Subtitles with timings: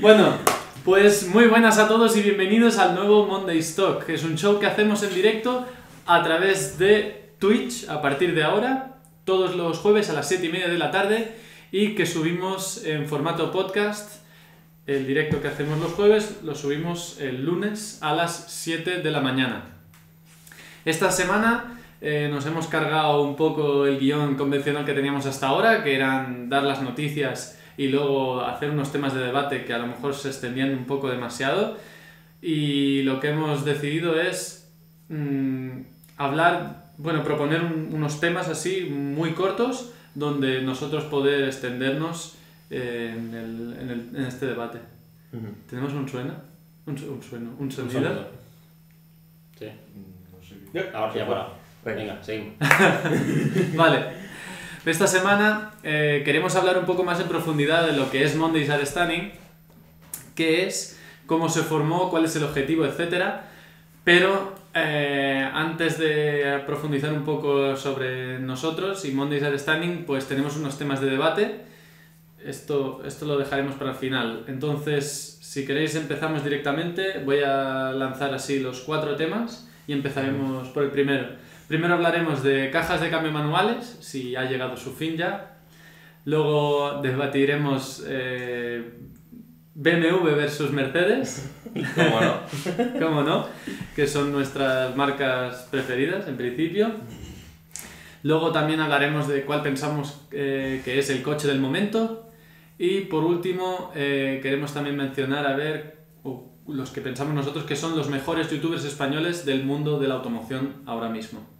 [0.00, 0.34] Bueno,
[0.84, 4.08] pues muy buenas a todos y bienvenidos al nuevo Monday Stock.
[4.08, 5.66] Es un show que hacemos en directo
[6.06, 10.48] a través de Twitch a partir de ahora, todos los jueves a las 7 y
[10.48, 11.36] media de la tarde
[11.70, 14.24] y que subimos en formato podcast.
[14.86, 19.20] El directo que hacemos los jueves lo subimos el lunes a las 7 de la
[19.20, 19.64] mañana.
[20.84, 25.84] Esta semana eh, nos hemos cargado un poco el guion convencional que teníamos hasta ahora,
[25.84, 29.86] que eran dar las noticias y luego hacer unos temas de debate que a lo
[29.86, 31.78] mejor se extendían un poco demasiado.
[32.42, 34.68] Y lo que hemos decidido es
[35.08, 35.70] mm,
[36.18, 42.36] hablar, bueno, proponer un- unos temas así muy cortos donde nosotros poder extendernos
[42.70, 44.78] eh, en, el- en el- en este debate.
[45.68, 46.34] ¿Tenemos un suena?
[46.86, 48.28] Un, su- un sueno, un sonido.
[49.58, 49.66] Sí.
[50.32, 50.38] No
[50.82, 50.90] sé.
[50.94, 51.48] Ahora sí, ya para.
[51.84, 52.54] Venga, seguimos.
[53.76, 54.29] Vale.
[54.86, 58.70] Esta semana eh, queremos hablar un poco más en profundidad de lo que es Mondays
[58.70, 59.30] are Stunning,
[60.34, 63.24] qué es, cómo se formó, cuál es el objetivo, etc.
[64.04, 70.56] Pero eh, antes de profundizar un poco sobre nosotros y Mondays are Stunning, pues tenemos
[70.56, 71.60] unos temas de debate.
[72.42, 74.44] Esto, esto lo dejaremos para el final.
[74.48, 77.18] Entonces, si queréis empezamos directamente.
[77.22, 81.28] Voy a lanzar así los cuatro temas y empezaremos por el primero.
[81.70, 85.58] Primero hablaremos de cajas de cambio manuales, si ha llegado su fin ya.
[86.24, 88.98] Luego debatiremos eh,
[89.76, 91.48] BMW versus Mercedes,
[91.94, 92.40] ¿Cómo no?
[93.00, 93.46] ¿cómo no?
[93.94, 96.90] Que son nuestras marcas preferidas en principio.
[98.24, 102.32] Luego también hablaremos de cuál pensamos eh, que es el coche del momento.
[102.78, 106.00] Y por último, eh, queremos también mencionar a ver
[106.66, 110.82] los que pensamos nosotros que son los mejores youtubers españoles del mundo de la automoción
[110.84, 111.59] ahora mismo.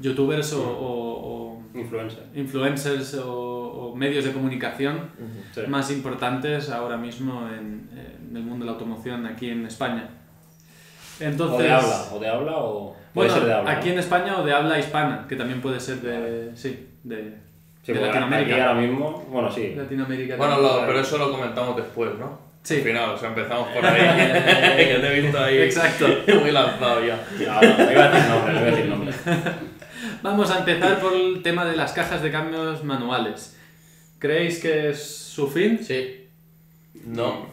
[0.00, 2.24] Youtubers o- o- o Influencer.
[2.34, 5.08] influencers o, o medios de comunicación
[5.54, 5.62] Sí.
[5.68, 7.88] más importantes ahora mismo en,
[8.30, 10.08] en el mundo de la automoción aquí en España.
[11.20, 12.96] Entonces, O de habla, o de habla o.
[13.14, 13.70] Puede bueno, ser de habla.
[13.72, 13.92] aquí ¿no?
[13.94, 17.34] en España o de habla hispana, que también puede ser de, sí, de,
[17.82, 18.52] Sí, de Latinoamérica.
[18.54, 19.74] Aquí ahora mismo, bueno, sí.
[19.76, 22.38] Latinoamérica Bueno, lo- pero eso lo comentamos después, ¿no?
[22.62, 22.76] Sí.
[22.76, 24.00] Al final, o sea, empezamos por ahí.
[24.76, 26.06] que te he visto ahí Exacto.
[26.40, 27.16] muy lanzado ya.
[27.40, 29.12] No, no, no iba a decir nombre, no iba a decir nombre.
[30.22, 33.56] Vamos a empezar por el tema de las cajas de cambios manuales.
[34.18, 35.80] ¿Creéis que es su fin?
[35.82, 36.28] Sí.
[37.06, 37.46] No.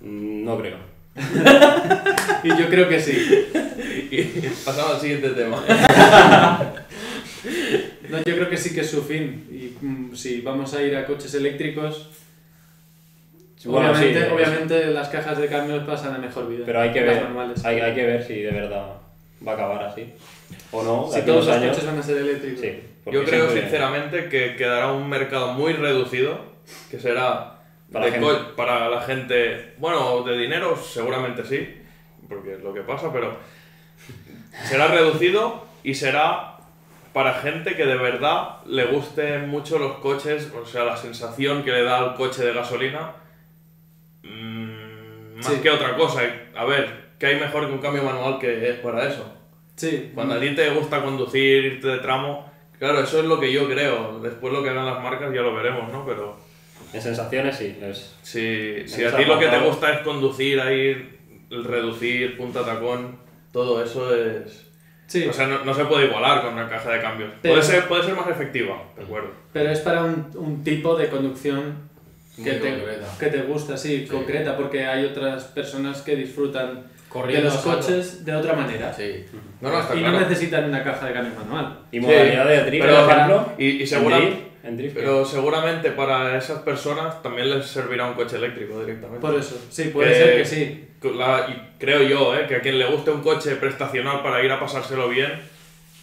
[0.00, 0.78] No creo.
[2.42, 3.12] Y yo creo que sí.
[4.10, 4.22] Y
[4.64, 5.62] pasamos al siguiente tema.
[8.08, 9.46] No, yo creo que sí que es su fin.
[9.52, 12.08] Y mm, si vamos a ir a coches eléctricos,
[13.64, 16.64] Bueno, obviamente, sí, es- obviamente las cajas de cambios pasan a mejor vida.
[16.66, 17.24] Pero hay que ver,
[17.64, 18.94] hay que ver si de verdad
[19.46, 20.12] va a acabar así.
[20.72, 21.70] O no, Si todos los años.
[21.72, 22.60] coches van a ser eléctricos.
[22.60, 22.80] Sí.
[23.06, 26.38] Yo creo siempre- sinceramente que quedará un mercado muy reducido,
[26.90, 27.58] que será
[27.92, 28.26] Para de gente.
[28.26, 31.76] co- para la gente, bueno, de dinero seguramente sí,
[32.28, 33.36] porque es lo que pasa, pero
[34.68, 36.58] será reducido y será
[37.12, 41.72] para gente que de verdad le gusten mucho los coches, o sea, la sensación que
[41.72, 43.12] le da al coche de gasolina,
[44.22, 45.60] mm, más Sí.
[45.60, 46.20] que otra cosa.
[46.56, 49.24] A ver, ¿qué hay mejor que un cambio manual que es para eso?
[49.80, 50.10] Sí.
[50.14, 53.66] Cuando a ti te gusta conducir, irte de tramo, claro, eso es lo que yo
[53.68, 54.20] creo.
[54.20, 56.04] Después lo que hagan las marcas ya lo veremos, ¿no?
[56.04, 56.36] Pero
[56.92, 57.78] En sensaciones sí.
[57.80, 58.14] Es...
[58.22, 61.18] si, si a ti lo que te gusta es conducir, a ir,
[61.50, 63.16] el reducir, punta tacón,
[63.52, 64.66] todo eso es...
[65.06, 67.30] Sí, O sea, no, no se puede igualar con una caja de cambios.
[67.42, 69.30] Pero- Puede, ser, puede ser más efectiva, de acuerdo.
[69.52, 71.88] pero es para un, un tipo de conducción
[72.36, 72.76] que te,
[73.18, 74.06] que te gusta, sí, Sí.
[74.06, 78.94] concreta, porque hay otras personas que disfrutan Corriendo de los coches de otra manera.
[78.94, 79.26] Sí.
[79.60, 80.14] No, no, está y claro.
[80.14, 81.80] no necesitan una caja de cambio manual.
[81.92, 83.52] Y Sí, modalidad de drift, pero- por ejemplo.
[83.58, 88.14] Y, y en drift, en drift, pero seguramente para esas personas también les servirá un
[88.14, 89.20] coche eléctrico directamente.
[89.26, 90.86] Por eso, sí, puede Que- ser que sí.
[91.16, 92.46] La- y creo yo, ¿eh?
[92.46, 95.32] que a quien le guste un coche prestacional para ir a pasárselo bien,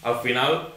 [0.03, 0.69] al final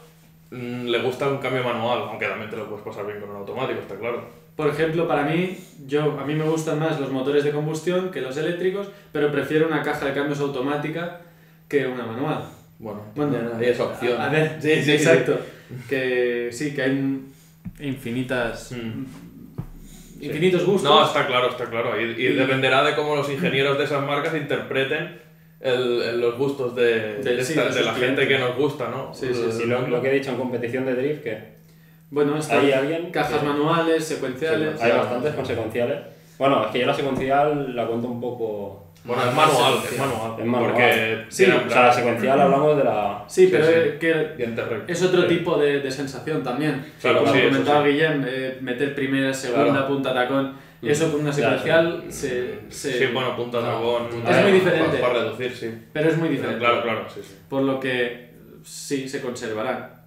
[0.51, 3.37] mm, le gusta un cambio manual, aunque también te lo puedes pasar bien con un
[3.37, 4.25] automático, está claro.
[4.57, 5.57] Por ejemplo, para mí,
[5.87, 9.67] yo, a mí me gustan más los motores de combustión que los eléctricos, pero prefiero
[9.67, 11.21] una caja de cambios automática
[11.69, 12.45] que una manual.
[12.79, 14.21] Bueno, Bueno, hay esa opción.
[14.21, 15.39] A ver, Sí, sí, exacto.
[15.89, 17.21] Que sí, que hay
[17.81, 18.73] infinitas.
[18.73, 19.05] Mm.
[20.23, 20.91] Infinitos gustos.
[20.91, 21.99] No, está claro, está claro.
[22.01, 25.19] Y, y Y- dependerá de cómo los ingenieros de esas marcas interpreten
[25.61, 28.39] el- el- los gustos de, De- de sí, esta- de de sus la gente que
[28.39, 29.15] nos gusta, ¿no?
[29.15, 31.60] Sí, sí, lo, lo que he dicho en competición de drift, que
[32.11, 34.81] Bueno, están ¿Hay alguien cajas que- manuales, secuenciales.
[34.81, 35.99] hay bastantes con secuenciales.
[36.39, 40.33] Bueno, es que yo la secuencial la cuento un poco Bueno, es manual, es manual.
[40.41, 40.71] Es manual.
[40.73, 43.25] Porque Sí, O sea, la secuencial hablamos de la.
[43.29, 43.73] Sí, Sí, pero sí.
[43.75, 45.29] eh, que es otro Sí.
[45.29, 46.85] tipo de, de sensación también.
[47.01, 47.91] Claro, Como sí, comentaba sí.
[47.93, 49.87] Guillem, eh, meter primera, segunda, Claro.
[49.87, 50.53] punta, tacón,
[50.83, 50.89] Mm.
[50.89, 54.07] eso con una Claro, secuencial se, se- Sí, bueno, punta No, dragón.
[54.29, 54.97] es muy diferente.
[54.99, 55.71] Para, reducir, sí.
[55.93, 56.59] pero es muy diferente.
[56.59, 57.37] Claro, claro, sí, sí.
[57.49, 58.31] Por lo que
[58.65, 60.00] sí se conservarán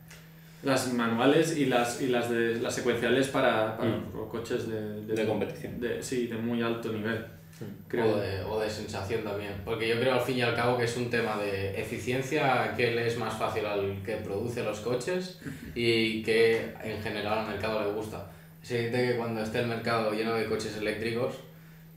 [0.64, 4.28] las manuales y las y las de las secuenciales para, para Mm.
[4.32, 5.80] coches de, De competición.
[5.80, 7.26] de- sí, de muy alto nivel.
[7.88, 8.16] Creo.
[8.16, 9.54] O de, o de sensación también.
[9.64, 12.92] Porque yo creo al fin y al cabo que es un tema de eficiencia, que
[12.92, 15.40] le es más fácil al que produce los coches
[15.76, 18.30] y que en general al mercado le gusta.
[18.62, 21.36] Es evidente que cuando esté el mercado lleno de coches eléctricos,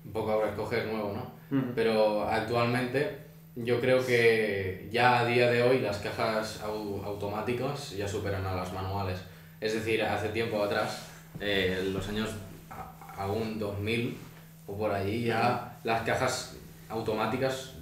[0.04, 1.58] un poco habrá que escoger nuevo, ¿no?
[1.58, 1.72] Ujú.
[1.74, 3.25] Pero actualmente
[3.56, 8.54] yo creo que ya a día de hoy las cajas au- automáticas ya superan a
[8.54, 9.18] las manuales.
[9.60, 11.06] Es decir, hace tiempo atrás,
[11.40, 12.28] eh, los años
[12.70, 14.16] a- aún 2000
[14.66, 16.56] o por allí, ya las cajas
[16.88, 17.72] automáticas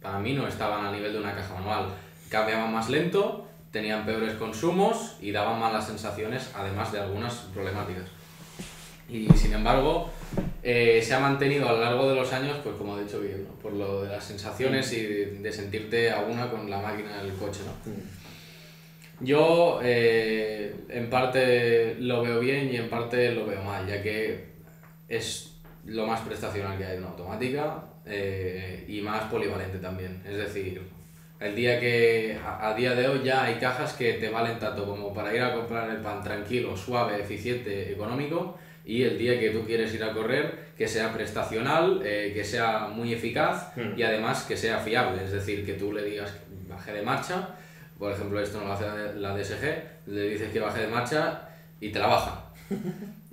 [0.00, 1.88] para mí no estaban al nivel de una caja manual.
[2.30, 8.04] Cambiaban más lento, tenían peores consumos y daban malas sensaciones, además de algunas problemáticas.
[9.08, 10.10] Y sin embargo,
[10.62, 13.54] eh, se ha mantenido a lo largo de los años, pues como ha dicho Guillermo,
[13.62, 17.32] por lo de las sensaciones y de, de sentirte a una con la máquina del
[17.34, 17.92] coche, ¿no?
[19.20, 24.44] Yo eh, en parte lo veo bien y en parte lo veo mal, ya que
[25.08, 25.54] es
[25.86, 30.22] lo más prestacional que hay en una automática eh, y más polivalente también.
[30.24, 30.82] Es decir,
[31.40, 34.86] el día que a, a día de hoy ya hay cajas que te valen tanto
[34.86, 38.56] como para ir a comprar el pan tranquilo, suave, eficiente, económico
[38.88, 42.88] y el día que tú quieres ir a correr que sea prestacional, eh, que sea
[42.88, 43.92] muy eficaz Hmm.
[43.96, 45.22] y además que sea fiable.
[45.22, 46.34] Es decir, que tú le digas
[46.68, 47.50] baje de marcha,
[47.98, 48.86] por ejemplo esto no lo hace
[49.16, 49.64] la DSG,
[50.06, 51.48] le dices que baje de marcha
[51.80, 52.44] y te la baja.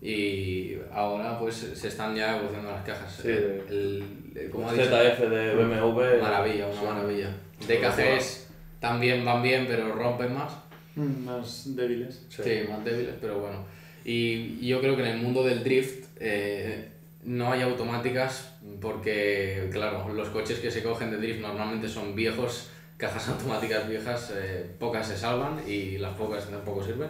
[0.02, 3.12] Y ahora pues se están ya evolucionando las cajas.
[3.24, 4.04] Sí, el,
[4.36, 6.22] el- como El dicho, ZF de BMW.
[6.22, 7.30] maravilla, una son- maravilla.
[7.68, 8.48] DKGs
[8.80, 10.54] también van bien, pero rompen más.
[10.96, 12.24] Mm, Más débiles.
[12.30, 12.44] Sí.
[12.44, 13.66] Sí, más débiles, pero bueno.
[14.06, 16.90] Y yo creo que en el mundo del drift eh,
[17.24, 22.70] no hay automáticas porque, claro, los coches que se cogen de drift normalmente son viejos,
[22.98, 27.10] cajas automáticas viejas, eh, pocas se salvan y las pocas tampoco sirven.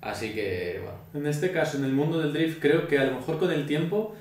[0.00, 0.98] Así que, bueno.
[1.14, 3.66] En este caso, en el mundo del drift, creo que a lo mejor con el
[3.66, 4.16] tiempo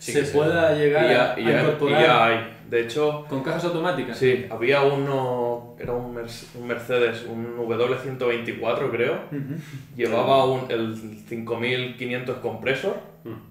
[0.00, 0.74] Sí se pueda da.
[0.74, 2.56] llegar Y ya, a, y a incorporar y ya hay.
[2.70, 4.16] De hecho, con cajas automáticas.
[4.16, 9.18] sí, había uno, era un, Merce- un Mercedes, un W124 creo,
[9.96, 10.96] llevaba un, el
[11.28, 12.96] 5500 compresor,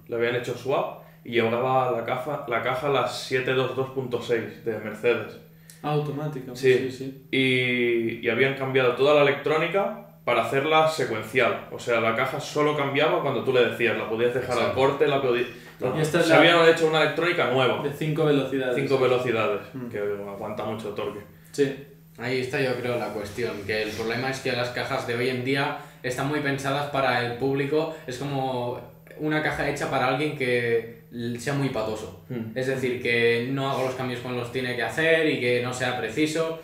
[0.08, 5.38] le habían hecho swap y llevaba la caja, la caja la 722.6 de Mercedes.
[5.82, 6.52] Ah, automática.
[6.56, 6.74] Sí.
[6.74, 7.24] sí, sí.
[7.32, 11.68] Y, y habían cambiado toda la electrónica para hacerla secuencial.
[11.72, 15.08] O sea, la caja solo cambiaba cuando tú le decías, la podías dejar al corte,
[15.08, 15.48] la podías...
[15.82, 18.76] Y esta es se la- habían hecho una electrónica nueva, De cinco velocidades.
[18.76, 19.88] cinco velocidades, Mm.
[19.90, 21.20] que aguanta mucho torque.
[21.52, 21.74] Sí.
[22.18, 25.30] Ahí está yo creo la cuestión, que el problema es que las cajas de hoy
[25.30, 28.80] en día están muy pensadas para el público, es como
[29.20, 31.00] una caja hecha para alguien que
[31.40, 32.26] sea muy patoso.
[32.30, 32.58] Mm.
[32.58, 35.74] Es decir, que no haga los cambios cuando los tiene que hacer y que no
[35.74, 36.60] sea preciso,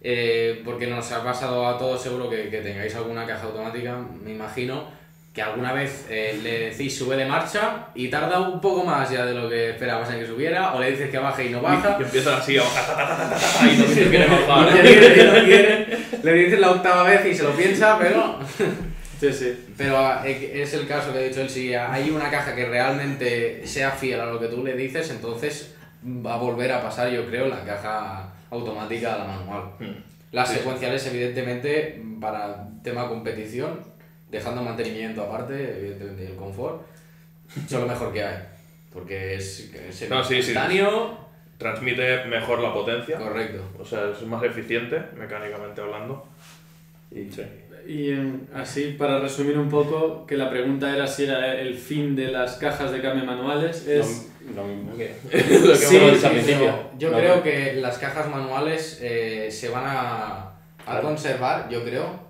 [0.00, 4.32] eh, porque nos ha pasado a todos seguro que, que tengáis alguna caja automática, me
[4.32, 4.84] imagino,
[5.36, 9.24] que alguna vez eh, le decís sube de marcha y tarda un poco más ya
[9.26, 11.98] de lo que esperabas en que subiera, o le dices que baje y no baja.
[12.00, 14.74] Y empiezan así a bajar, y no quiere bajar.
[14.74, 15.98] no quiere, y no quiere.
[16.22, 18.38] Le dices la octava vez y se lo piensa, pero,
[19.20, 19.66] Sí, sí.
[19.76, 21.50] pero eh, es el caso que ha dicho él.
[21.50, 25.74] Si hay una caja que realmente sea fiel a lo que tú le dices, entonces
[26.04, 29.64] va a volver a pasar, yo creo, la caja automática a la manual.
[30.32, 30.56] Las Sí.
[30.56, 33.80] secuenciales, evidentemente, para tema competición,
[34.30, 36.82] dejando mantenimiento aparte, evidentemente, y el confort,
[37.68, 38.38] son lo mejor que hay.
[38.92, 40.50] Porque es, es No, sí, sí.
[40.50, 41.26] instantáneo,
[41.58, 43.62] Transmite mejor la potencia, correcto.
[43.78, 46.26] o sea, es más eficiente, mecánicamente hablando.
[47.10, 47.20] Y,
[47.86, 52.14] Y eh, así, para resumir un poco, que la pregunta era si era el fin
[52.14, 54.28] de las cajas de cambio manuales, es...
[54.54, 55.14] Lo, lo mismo que.
[55.32, 56.90] Lo que Sí, hemos sí, dicho sí, principio.
[56.98, 57.42] Yo No, creo no.
[57.42, 61.02] que las cajas manuales eh, se van a, a Claro.
[61.02, 62.20] conservar, yo creo,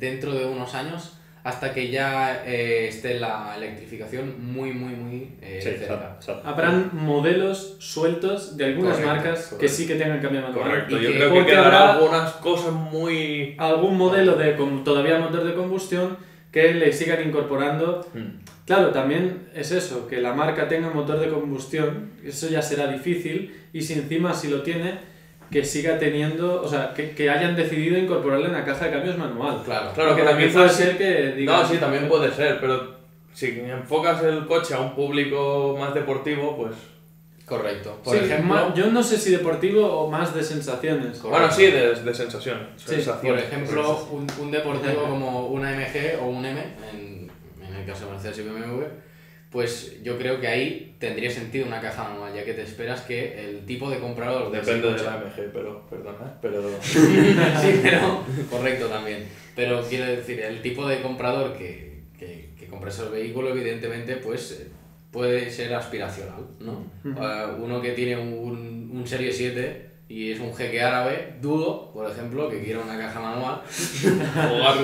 [0.00, 1.15] dentro de unos años,
[1.46, 6.18] hasta que ya eh, esté la electrificación muy, muy, muy eh, Sí, cerca.
[6.44, 10.64] Habrán modelos sueltos de algunas Correcto, marcas que sí que tengan cambio manual.
[10.68, 13.54] Correcto, Y yo que- creo que algunas cosas muy...
[13.58, 16.16] Algún modelo de con todavía motor de combustión
[16.50, 18.44] que le sigan incorporando Mm.
[18.66, 23.54] Claro, también es eso, que la marca tenga motor de combustión, eso ya será difícil,
[23.72, 24.94] y si encima si lo tiene,
[25.50, 29.16] que siga teniendo, o sea, que, que hayan decidido incorporarle en la caja de cambios
[29.18, 29.62] manual.
[29.64, 29.92] Claro.
[29.94, 32.96] Claro, pero también puede ser que digan, No, sí, también puede ser, pero
[33.32, 36.72] si enfocas el coche a un público más deportivo, pues
[37.46, 38.00] Correcto.
[38.02, 41.22] Por Sí, ejemplo, yo no sé si deportivo o más de sensaciones.
[41.22, 42.70] Bueno, sí, de, de sensación.
[42.74, 46.60] Sí, por ejemplo, un, un deportivo como una MG o un M,
[46.92, 47.30] en,
[47.64, 48.82] en el caso de Mercedes y BMW,
[49.50, 53.48] pues yo creo que ahí tendría sentido una caja manual, ya que te esperas que
[53.48, 56.68] el tipo de comprador Depende de la AMG, pero, perdona, pero...
[56.82, 59.24] sí, pero correcto también.
[59.54, 64.60] Pero quiero decir, el tipo de comprador que, que, que compra ese vehículo, evidentemente, pues
[64.60, 64.68] eh,
[65.10, 66.84] puede ser aspiracional, ¿no?
[67.04, 72.08] Eh, uno que tiene un, un Serie 7 y es un jeque árabe, dudo, por
[72.08, 74.76] ejemplo, que quiera una caja manual, jugar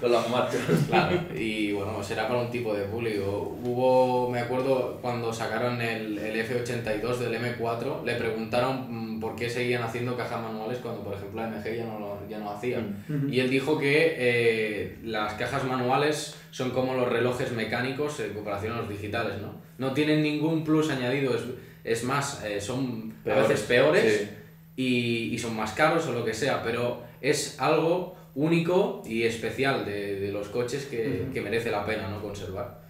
[0.00, 0.60] con las marchas.
[0.88, 3.58] Claro, y bueno, será para un tipo de público.
[3.62, 9.50] Hubo, me acuerdo, cuando sacaron el, el F82 del M4, le preguntaron mm, por qué
[9.50, 13.04] seguían haciendo cajas manuales cuando, por ejemplo, la MG ya no lo ya no hacían.
[13.06, 13.28] Ujú.
[13.28, 18.72] Y él dijo que eh, las cajas manuales son como los relojes mecánicos en comparación
[18.72, 19.54] a los digitales, ¿no?
[19.76, 21.42] No tienen ningún plus añadido, es,
[21.84, 24.39] es más, eh, son a Peores, veces peores sí.
[24.76, 29.84] Y, y son más caros o lo que sea, pero es algo único y especial
[29.84, 31.32] de, de los coches que, Ujú.
[31.32, 32.22] que merece la pena ¿no?
[32.22, 32.80] conservar.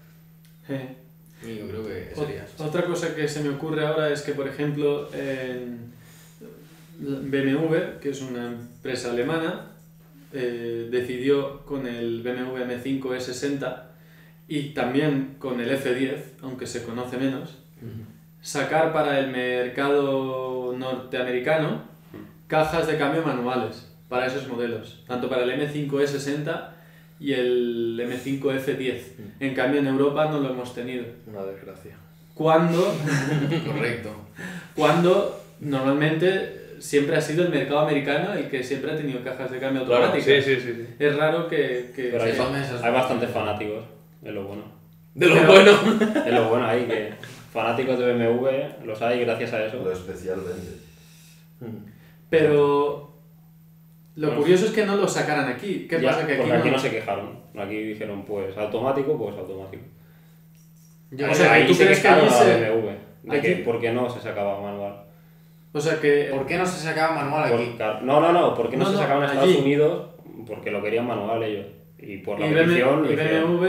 [0.69, 0.97] Eh.
[1.43, 2.63] Y yo creo que sería eso.
[2.65, 5.91] Otra cosa que se me ocurre ahora es que, por ejemplo, en
[7.01, 9.71] BMW, que es una empresa alemana,
[10.33, 13.83] eh, decidió con el BMW M5 E60
[14.49, 17.57] y también con el F10, aunque se conoce menos,
[18.43, 21.83] sacar para el mercado norteamericano
[22.47, 26.69] cajas de cambio manuales para esos modelos, tanto para el M5 E60
[27.21, 29.01] y el M5 F10.
[29.41, 31.05] En cambio en Europa no lo hemos tenido.
[31.27, 31.97] Una desgracia.
[32.35, 32.95] Cuando,
[33.67, 34.11] Correcto.
[34.75, 39.59] cuando normalmente siempre ha sido el mercado americano el que siempre ha tenido cajas de
[39.59, 40.45] cambio Claro, automáticas.
[40.45, 40.87] sí, sí, sí, sí.
[40.99, 41.93] Es raro que...
[41.95, 43.85] que Pero hay, hay bastantes fanáticos,
[44.25, 44.63] es lo bueno.
[45.15, 45.73] De lo Pero- bueno.
[46.27, 47.13] Es lo bueno ahí, que
[47.51, 49.93] fanáticos de BMW los hay gracias a Lo eso.
[49.93, 51.81] especial vende.
[52.29, 53.11] Pero
[54.17, 54.43] lo Bueno.
[54.43, 55.87] curioso es que no lo sacaran aquí.
[55.89, 56.27] ¿Qué Ya, pasa?
[56.27, 56.77] Que aquí, porque aquí no...
[56.77, 57.41] no se quejaron.
[57.59, 59.83] Aquí dijeron, pues automático, pues automático.
[61.11, 62.91] Yo O sea, ahí tú se crees que allí se- BMW.
[63.25, 65.03] De aquí- que, ¿Por qué no se sacaba manual?
[65.73, 66.29] O sea que...
[66.33, 67.75] ¿Por qué no se sacaba manual aquí?
[68.03, 69.39] no, no, no, ¿por qué no, No, se no, sacaban en allí.
[69.51, 70.07] Estados Unidos?
[70.47, 71.67] Porque lo querían manual ellos.
[71.99, 73.17] Y por la y lo y.
[73.17, 73.67] BMW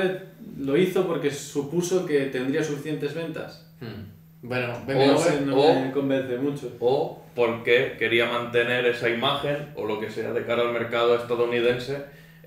[0.60, 3.71] lo hizo porque supuso que tendría suficientes ventas.
[3.82, 4.12] Hmm.
[4.44, 4.74] Bueno,
[5.18, 6.72] sé, no o- me convence mucho.
[6.80, 11.98] O porque quería mantener esa imagen o lo que sea de cara al mercado estadounidense.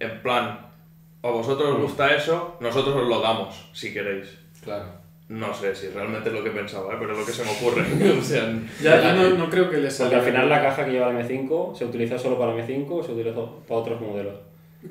[0.01, 0.59] En plan,
[1.23, 4.29] a vosotros os gusta eso, nosotros os lo damos, si queréis.
[4.63, 5.05] claro.
[5.27, 6.97] No sé si realmente es lo que pensaba, ¿eh?
[7.01, 7.83] pero es lo que se me ocurre.
[8.19, 10.19] o sea, Ya, yo no, no creo que les Porque salga.
[10.19, 13.03] al final la caja que lleva el M5 se utilizó solo para el M5 o
[13.03, 14.35] se utilizó para otros modelos.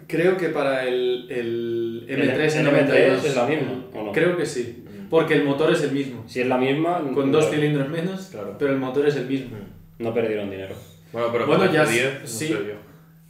[0.07, 4.03] Creo que para el, el El- M3 el y M3 92 es la misma, ¿o
[4.05, 4.12] no?
[4.12, 4.83] Creo que sí.
[5.13, 6.24] Porque el motor es el mismo.
[6.27, 8.55] Si es la misma, Con no, dos cilindros menos, Claro.
[8.58, 9.58] pero el motor es el mismo.
[10.00, 10.74] no perdieron dinero.
[11.12, 12.48] Bueno, pero Bueno, para el ya F10, no sí.
[12.48, 12.74] sé yo.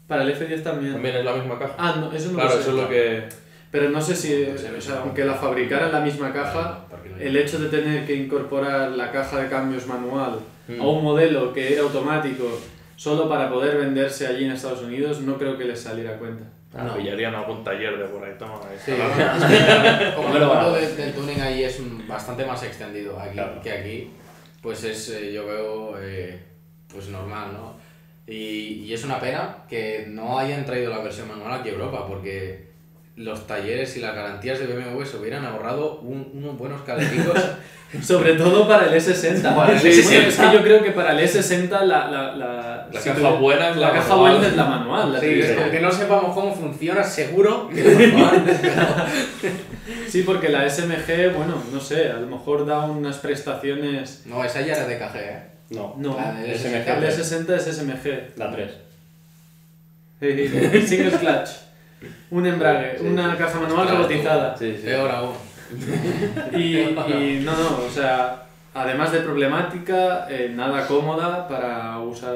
[0.08, 0.94] Para el F10 también.
[0.94, 1.76] También es la misma caja.
[1.78, 2.62] Ah, no, eso no claro, lo sé.
[2.62, 3.24] eso es lo que.
[3.70, 7.04] Pero no sé si, No sé, o sea, aunque la fabricaran la misma caja, Claro,
[7.20, 10.80] el hecho de tener que incorporar la caja de cambios manual Mm.
[10.80, 12.62] a un modelo que era automático
[12.96, 16.46] solo para poder venderse allí en Estados Unidos, no creo que les saliera a cuenta.
[16.76, 16.98] Ah, No.
[16.98, 18.34] pillarían algún taller de por ahí.
[18.40, 18.92] Toma, ahí Sí,
[20.16, 23.62] como el mundo de- del tuning ahí es bastante más extendido aquí, Claro.
[23.62, 24.12] que aquí,
[24.62, 26.42] pues es, eh, yo veo, eh,
[26.88, 27.76] pues normal, ¿no?
[28.26, 32.08] Y, y es una pena que no hayan traído la versión manual aquí a Europa,
[32.08, 32.73] porque
[33.16, 37.40] los talleres y las garantías de BMW se hubieran ahorrado un- unos buenos caleticos.
[38.02, 39.56] Sobre todo para el E60.
[39.56, 40.20] Para el Sí, sí, E60.
[40.28, 43.36] es que yo creo que para el E60 la, la, la, La si caja tuviera-
[43.40, 44.32] buena es la la caja manual.
[44.34, 45.14] buena es la manual.
[45.14, 48.56] la Sí, tienes que- aunque no sepamos cómo funciona, seguro que es manual.
[50.10, 54.24] Sí, porque la SMG, bueno, no sé, a lo mejor da unas prestaciones...
[54.26, 55.44] No, esa ya era de KG, ¿eh?
[55.70, 56.88] No, No, La del SMG.
[56.88, 58.38] el E60 es SMG.
[58.38, 58.72] la 3.
[60.88, 61.50] Single clutch.
[62.32, 63.38] Un embrague, Sí, una sí.
[63.38, 64.58] caja manual robotizada.
[64.58, 64.84] Sí, sí.
[64.86, 65.34] Peor aún.
[66.58, 68.44] Y, y no, no, o sea,
[68.74, 72.36] además de problemática, eh, nada cómoda para usar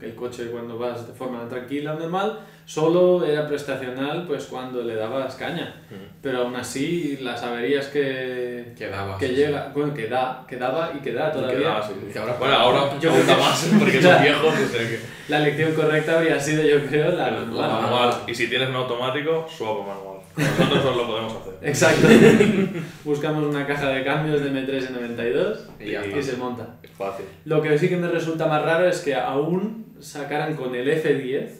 [0.00, 5.34] el coche cuando vas de forma tranquila, normal, solo era prestacional pues cuando le dabas
[5.36, 5.74] caña.
[6.22, 9.18] Pero aún así, las averías que, Quedaba.
[9.18, 11.58] que sí, llega, bueno, que da, que daba y que da todavía.
[11.58, 12.12] Quedaba así, sí.
[12.12, 14.54] Que ahora- bueno, ahora Yo creo que- más, porque son viejos.
[14.54, 17.70] que- La lección correcta habría sido, yo creo, la La manual.
[17.82, 18.14] manual.
[18.26, 20.14] Y si tienes un automático, suave manual.
[20.36, 21.54] Nosotros os lo podemos hacer.
[21.62, 22.08] Exacto.
[23.04, 26.76] Buscamos una caja de cambios de M3 en 92 Y ya y se monta.
[26.82, 27.26] Es fácil.
[27.44, 31.50] Lo que sí que me resulta más raro es que aún sacaran con el F10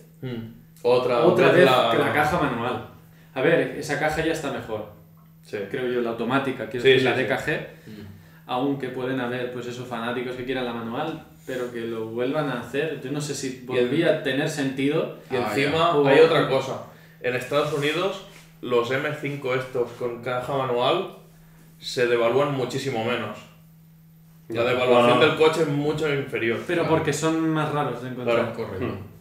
[0.87, 2.89] Otra, otra vez que la caja manual.
[3.35, 4.93] A ver, esa caja ya está mejor,
[5.43, 5.57] Sí.
[5.71, 7.53] creo yo, la automática, quiero Sí, decir, sí, la sí.
[7.53, 7.67] DKG.
[8.47, 12.61] aunque pueden haber, pues esos fanáticos que quieran la manual, pero que lo vuelvan a
[12.61, 13.01] hacer.
[13.03, 15.17] Yo no sé si volvía a tener sentido.
[15.31, 16.83] Y Ah, encima hay otra cosa.
[17.23, 18.27] En Estados Unidos,
[18.61, 21.17] los M5 estos con caja manual
[21.79, 23.39] se devalúan muchísimo menos.
[24.51, 25.21] La devaluación bueno.
[25.33, 26.61] del coche es mucho inferior.
[26.67, 26.97] Pero Claro.
[26.97, 28.37] porque son más raros de encontrar.
[28.37, 28.55] Claro.
[28.55, 28.85] Correcto.
[28.87, 29.14] Hmm.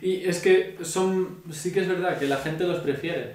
[0.00, 3.34] Y es que son, sí que es verdad que la gente los prefiere.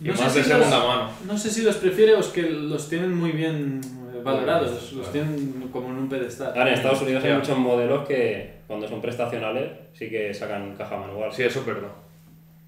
[0.00, 1.10] Y No sé más si de segunda los- mano.
[1.26, 3.80] No sé si los prefiere o es que los tienen muy bien
[4.14, 5.28] eh, valorados, los Claro.
[5.28, 6.48] tienen como en un pedestal.
[6.56, 10.96] Ahora en Estados Unidos hay muchos modelos que cuando son prestacionales sí que sacan caja
[10.96, 11.30] manual.
[11.32, 11.90] Sí, eso es verdad.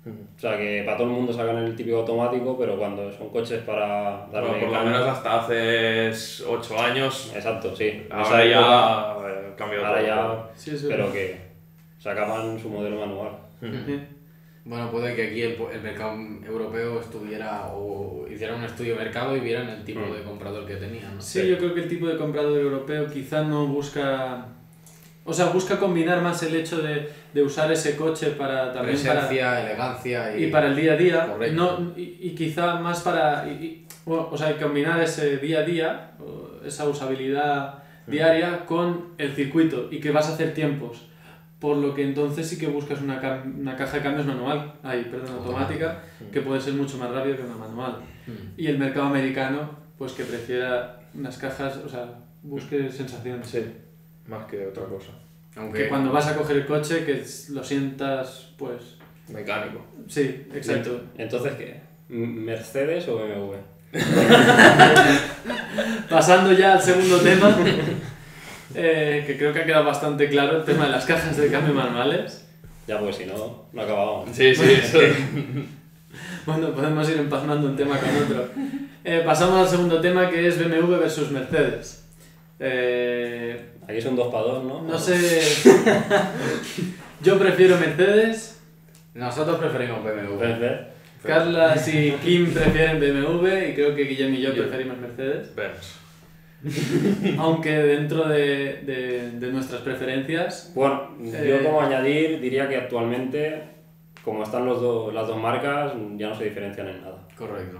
[0.04, 3.60] O sea que para todo el mundo sacan el típico automático, pero cuando son coches
[3.62, 6.10] para darle Bueno, por lo menos hasta hace
[6.44, 7.32] 8 años.
[7.34, 8.02] Exacto, sí.
[8.10, 10.06] Ahora esa época, ya eh, cambió ahora todo.
[10.06, 11.12] ya, Sí, es pero verdad.
[11.12, 11.36] que
[12.02, 13.32] sacaban su modelo manual.
[14.64, 16.12] Bueno, puede que aquí el, el mercado
[16.46, 20.12] europeo estuviera o hiciera un estudio de mercado y vieran el tipo Mm.
[20.14, 21.16] de comprador que tenían.
[21.16, 21.20] ¿no?
[21.22, 24.46] Sí, yo creo que el tipo de comprador europeo quizá no busca...
[25.24, 29.20] O sea, busca combinar más el hecho de, de usar ese coche para también para,
[29.20, 31.54] Presencia, elegancia y, y para el día a día, Correcto.
[31.54, 33.46] no, y, y quizá más para...
[33.48, 36.10] y- bueno, o sea, combinar ese día a día,
[36.66, 41.06] esa usabilidad diaria con el circuito y que vas a hacer tiempos.
[41.62, 45.06] Por lo que entonces sí que buscas una, cam- una caja de cambios manual, ay,
[45.10, 46.02] perdón, automática,
[46.32, 47.98] que puede ser mucho más rápido que una manual.
[48.26, 48.60] Mm.
[48.60, 53.46] Y el mercado americano, pues que prefiera unas cajas, o sea, busque sensaciones.
[53.46, 53.64] Sí,
[54.26, 55.12] más que otra cosa.
[55.54, 58.96] Aunque Que cuando vas a coger el coche, que lo sientas, pues...
[59.28, 59.84] Mecánico.
[60.08, 61.00] Sí, exacto.
[61.16, 61.80] Entonces, ¿qué?
[62.10, 63.54] ¿M- ¿Mercedes o BMW?
[66.08, 67.50] Pasando ya al segundo tema,
[68.74, 71.74] eh, que creo que ha quedado bastante claro el tema de las cajas de cambio
[71.74, 72.46] manuales.
[72.86, 74.30] Ya, pues si no, no acabábamos.
[74.36, 74.98] Sí, sí, eso.
[76.44, 78.48] Bueno, podemos ir empalmando un tema con otro.
[79.04, 82.04] Eh, pasamos al segundo tema que es BMW versus Mercedes.
[82.58, 84.82] Eh, Aquí son dos para dos, ¿no?
[84.82, 85.40] no sé.
[87.22, 88.60] Yo prefiero Mercedes.
[89.14, 90.38] nosotros preferimos BMW.
[90.38, 90.80] Mercedes.
[91.24, 95.54] Carla y Kim prefieren BMW y creo que Guillem y yo preferimos Mercedes.
[95.54, 96.01] Benz.
[97.38, 103.62] Aunque dentro de, de- de nuestras preferencias, Bueno, Eh, yo como añadir diría que actualmente,
[104.24, 107.18] como están los dos, las dos marcas, ya no se diferencian en nada.
[107.36, 107.78] Correcto.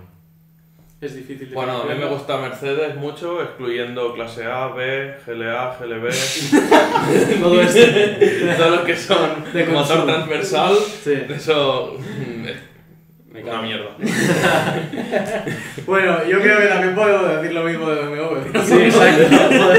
[1.01, 5.77] es difícil de Bueno, a mí me gusta Mercedes mucho, excluyendo clase A, B, GLA,
[5.81, 6.09] GLB,
[7.43, 7.81] Todo esto.
[8.57, 10.05] todos los que son De motor consumo.
[10.05, 11.15] transversal, Sí.
[11.29, 11.97] eso
[13.35, 13.63] es Me una cago.
[13.65, 13.97] mierda.
[15.87, 18.59] Bueno, yo creo que también puedo decir lo mismo de BMW.
[18.65, 19.73] Sí, exacto.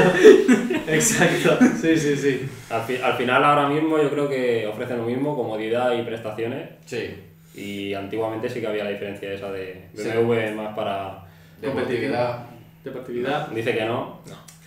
[0.88, 1.66] exacto.
[1.80, 2.48] Sí, sí, sí.
[2.70, 6.68] Al, fi- al final, ahora mismo, yo creo que ofrecen lo mismo, comodidad y prestaciones.
[6.84, 7.14] Sí.
[7.54, 10.08] Y antiguamente sí que había la diferencia esa de Sí.
[10.08, 11.24] BMW más para...
[11.62, 13.48] Deportividad.
[13.54, 14.20] Dice que no.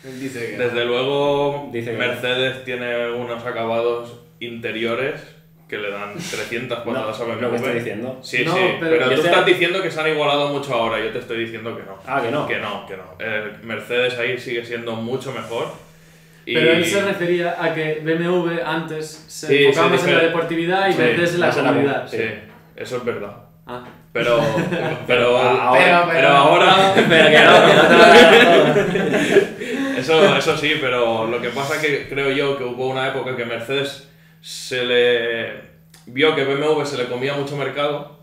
[0.04, 0.58] Él dice que.
[0.58, 5.22] Desde luego, Dice que- Mercedes tiene unos acabados interiores
[5.68, 7.78] que le dan 300 No, patadas a es lo que estoy BMW.
[7.80, 8.20] diciendo.
[8.24, 11.00] Sí, No, sí, pero pero, tú sé- estás diciendo que se han igualado mucho ahora,
[11.04, 11.98] yo te estoy diciendo que no.
[12.08, 12.48] Ah, que no.
[12.48, 13.04] Que no, que no.
[13.20, 15.68] Eh, Mercedes ahí sigue siendo mucho mejor.
[16.46, 16.54] Y...
[16.54, 20.24] Pero él se refería a que BMW antes se Sí, enfocaba sí, más en la
[20.24, 22.08] deportividad y sí, Mercedes en la en comodidad.
[22.08, 22.24] Sí,
[22.78, 23.36] eso es verdad.
[23.66, 23.84] Ah.
[24.14, 24.40] Pero,
[25.08, 30.76] pero, ahora- pero, pero- ahora, Pero que no, que no te lo eso, eso sí,
[30.80, 34.08] pero lo que pasa es que creo yo que hubo una época que Mercedes
[34.42, 35.54] se le
[36.06, 38.18] vio que BMW se le comía mucho mercado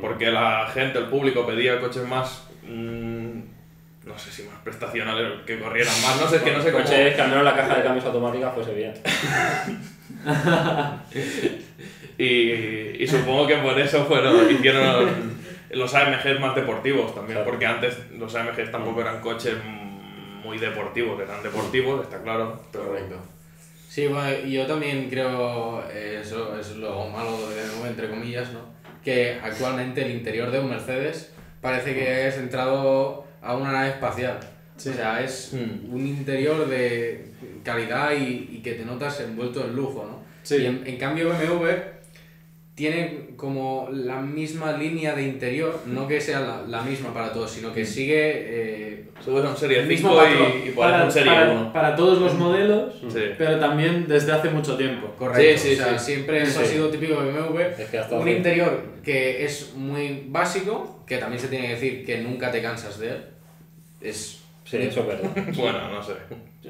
[0.00, 3.38] porque la gente, el público pedía coches más, mm,
[4.04, 6.84] no sé si más prestacionales, que corrieran más, no sé, es que no sé cómo.
[6.84, 8.92] Coches que al menos la caja de cambios automática fuese bien.
[12.16, 15.34] Y, y supongo que por eso fueron, hicieron
[15.70, 17.50] los AMGs más deportivos también, Claro.
[17.50, 19.54] porque antes los AMGs tampoco eran coches
[20.44, 22.60] muy deportivos, eran deportivos, está claro.
[22.70, 23.16] Pero Correcto.
[23.94, 28.58] Sí, bueno, yo también creo, eh, eso es lo malo de BMW, entre comillas, ¿no?
[29.04, 31.30] Que actualmente el interior de un Mercedes
[31.60, 34.40] parece que es entrado a una nave espacial.
[34.76, 34.88] Sí.
[34.88, 35.94] O sea, es Mm.
[35.94, 37.26] un interior de
[37.62, 40.18] calidad y, y que te notas envuelto en lujo, ¿no?
[40.42, 40.56] Sí.
[40.56, 41.68] Y en, en cambio BMW
[42.74, 47.50] tiene como la misma línea de interior, no que sea la, la misma para todos,
[47.50, 48.32] sino que sigue...
[48.46, 50.52] eh, a un Serie El mismo 5 patrón.
[50.64, 51.72] y, y Para, un Serie para- 1.
[51.72, 53.20] para todos los modelos, Sí.
[53.38, 55.08] pero también desde hace mucho tiempo.
[55.18, 55.62] correcto.
[55.62, 56.12] Sí, sí, o sea, sí.
[56.12, 57.60] siempre eso ha sido típico de BMW.
[57.78, 61.74] Es que hasta Un hace- interior que es muy básico, que también se tiene que
[61.74, 63.24] decir que nunca te cansas de él.
[64.00, 64.40] Es...
[64.64, 65.30] Sí, eso es verdad.
[65.56, 66.12] Bueno, no sé.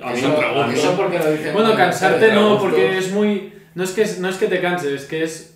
[0.03, 0.73] A mí eso, no me gusta.
[0.73, 1.53] eso porque lo dicen...
[1.55, 3.53] Bueno, cansarte no, a porque es muy...
[3.75, 5.54] No es que, no es que te canses, es que es...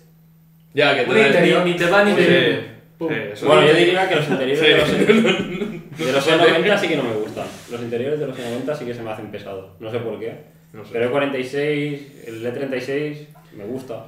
[0.73, 1.65] Ya, que Un te interior.
[1.65, 2.79] Ni, ni te va ni te Sí, viene.
[2.97, 3.09] Pum.
[3.09, 4.89] sí, eso Bueno, yo diría que los interiores de los,
[5.99, 7.47] De los E90 sí que no me gustan.
[7.71, 9.71] Los interiores de los E90 sí que se me hacen pesados.
[9.79, 10.33] No sé por qué.
[10.73, 10.91] No sé.
[10.93, 13.17] Pero el 46, el E36
[13.57, 14.05] me gusta.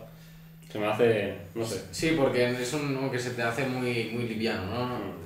[0.71, 1.33] Se me hace.
[1.55, 1.81] no sé.
[1.91, 5.21] Sí, porque es uno que se te hace muy, muy liviano, ¿no?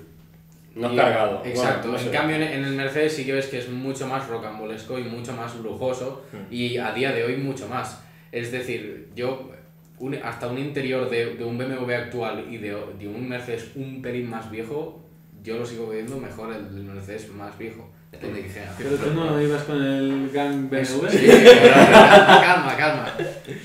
[0.75, 1.41] No es Y- cargado.
[1.45, 1.89] Exacto.
[1.89, 2.11] Bueno, no en sé.
[2.11, 5.33] cambio, en, en el Mercedes sí que ves que es mucho más rocambolesco y mucho
[5.33, 6.53] más lujoso Mm.
[6.53, 8.01] y a día de hoy mucho más.
[8.31, 9.51] Es decir, yo
[9.99, 14.01] un- hasta un interior de, de un BMW actual y de, de un Mercedes un
[14.01, 15.01] pelín más viejo,
[15.43, 17.89] yo lo sigo viendo mejor el Mercedes más viejo.
[18.11, 18.87] Depende de qué generación.
[18.91, 21.07] Pero tú no ibas con el gang BMW.
[21.09, 23.13] Sí, calma, calma.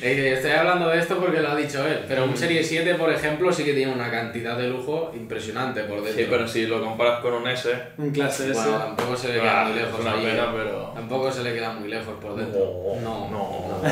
[0.03, 2.01] Eh, Estoy hablando de esto porque lo ha dicho él.
[2.09, 6.03] Pero un Serie 7, por ejemplo, sí que tiene una cantidad de lujo impresionante por
[6.03, 6.13] dentro.
[6.21, 8.55] Sí, pero si lo comparas con un S, Un clase S.
[8.61, 10.01] Bueno, tampoco se le queda ah, muy lejos.
[10.01, 10.49] una pena, eh.
[10.57, 10.93] pero.
[10.97, 12.61] Tampoco se le queda muy lejos por dentro.
[13.05, 13.31] No, No.
[13.31, 13.83] no.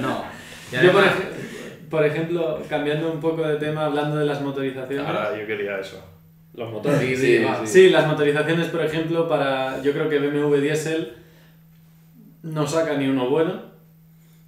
[0.00, 0.24] no.
[0.28, 0.33] Y
[0.82, 5.06] Yo, por, ej- por ejemplo, cambiando un poco de tema, hablando de las motorizaciones.
[5.06, 6.02] Ahora yo quería eso.
[6.54, 6.98] Los motores.
[7.00, 9.82] Sí, Sí, sí, las motorizaciones, por ejemplo, para.
[9.82, 11.14] Yo creo que BMW Diesel
[12.42, 13.62] no saca ni uno bueno.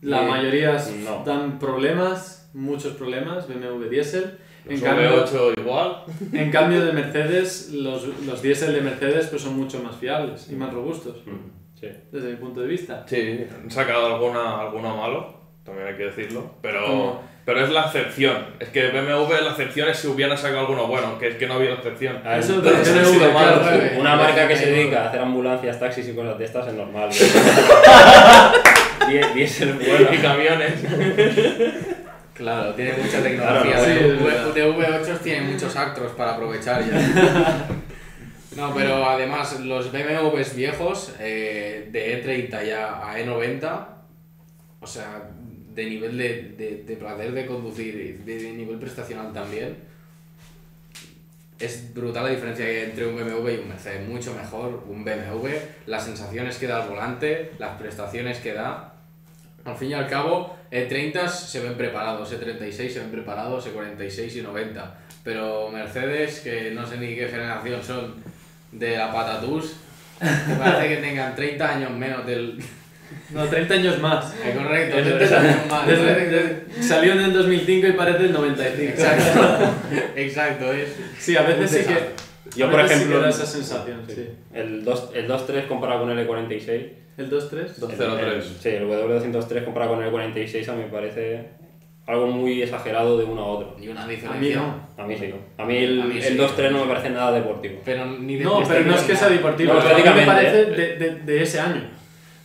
[0.02, 1.24] La Sí, mayoría no.
[1.24, 4.38] dan problemas, muchos problemas, BMW Diesel.
[4.68, 6.02] En cambio, V8 igual.
[6.32, 10.56] en cambio de Mercedes, los, los diésel de Mercedes pues son mucho más fiables y
[10.56, 11.88] más robustos, Mm, Sí.
[12.10, 13.04] desde mi punto de vista.
[13.06, 15.35] Sí, han sacado alguna, alguna malo,
[15.66, 17.22] también hay que decirlo, pero, ¿Cómo?
[17.44, 18.46] pero es la excepción.
[18.60, 21.54] Es que BMW la excepción es si hubieran sacado alguno bueno, que es que no
[21.54, 22.20] había excepción.
[22.24, 23.60] A Eso de entonces, BMW, sí, claro.
[23.60, 23.82] claro.
[24.00, 27.10] Una marca que se dedica a hacer ambulancias, taxis y cosas de estas es normal.
[29.08, 30.08] Die- Diesel bueno.
[30.12, 30.72] Y camiones.
[32.34, 33.72] Claro, tiene mucha tecnología.
[33.72, 37.66] Claro, sí, es de V8 tiene muchos actros para aprovechar ya.
[38.56, 43.86] No, pero además los BMWs viejos, eh, de E30 ya a E90,
[44.80, 45.24] o sea,
[45.76, 49.76] de nivel de, de, de placer de conducir y de, de nivel prestacional también,
[51.58, 54.08] es brutal la diferencia que hay entre un BMW y un Mercedes.
[54.08, 55.48] Mucho mejor un BMW,
[55.86, 58.94] las sensaciones que da al volante, las prestaciones que da.
[59.64, 64.42] Al fin y al cabo, E30 se ven preparados, E36 se ven preparados, E46 y
[64.42, 64.98] 90.
[65.24, 68.14] Pero Mercedes, que no sé ni qué generación son
[68.72, 69.76] de la patatús,
[70.20, 72.58] que parece que tengan 30 años menos del...
[73.30, 74.34] No, 30 años más.
[74.44, 75.86] Eh, correcto, Eso 30 es- años más.
[75.86, 78.90] Desde- desde- salió en el 2005 y parece el 95.
[78.92, 79.70] Exacto,
[80.16, 80.96] exacto, es...
[81.18, 82.26] Sí, a veces sí que.
[82.58, 84.28] Yo, por sí ejemplo, que da esa sensación, sí.
[84.54, 86.86] el 2 el 2.3 comparado con el E46.
[87.18, 87.50] ¿El 2-3?
[87.90, 91.48] el- el- Sí, el W203 comparado con el E46 a mí me parece
[92.06, 93.76] algo muy exagerado de uno a otro.
[93.80, 94.56] Ni una A mí diferencia.
[94.56, 95.02] no.
[95.02, 95.34] A mí sí.
[95.58, 96.28] A mí el, sí.
[96.28, 97.80] el 2.3 no me parece nada deportivo.
[97.84, 100.64] Pero ni de No, pero no es que sea deportivo, No, a mí me parece
[100.66, 101.95] de, de, de ese año.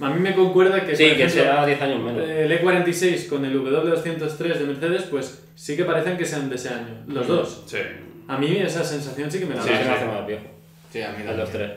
[0.01, 2.27] A mí me concuerda que, Sí, que ejemplo, sea 10 años menos.
[2.27, 6.69] el E46 con el W203 de Mercedes, pues sí que parecen que sean de ese
[6.69, 7.63] año, los dos.
[7.67, 7.77] Sí.
[8.27, 9.77] A mí esa sensación sí que me la Sí, da.
[9.77, 9.95] se me sí.
[9.95, 10.43] hace más viejo.
[10.91, 11.47] Sí, a mí El también.
[11.47, 11.69] 2.3.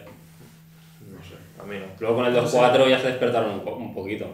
[1.13, 1.87] No sé, a mí no.
[2.01, 4.27] Luego con el 2.4 ya se despertaron un, po- un poquito.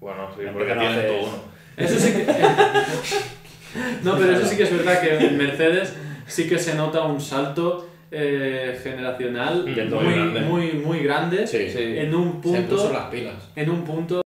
[0.00, 1.38] Bueno, sí, porque a tienen todo uno.
[1.76, 2.26] Eso sí que...
[4.04, 5.94] no, pero eso sí que es verdad que en Mercedes
[6.26, 10.40] sí que se nota un salto eh, generacional el muy, muy grande.
[10.40, 11.70] muy, muy grande Sí.
[11.70, 11.78] Sí.
[11.98, 12.92] en un Se puso punto...
[12.92, 13.34] las pilas.
[13.56, 14.22] En un punto...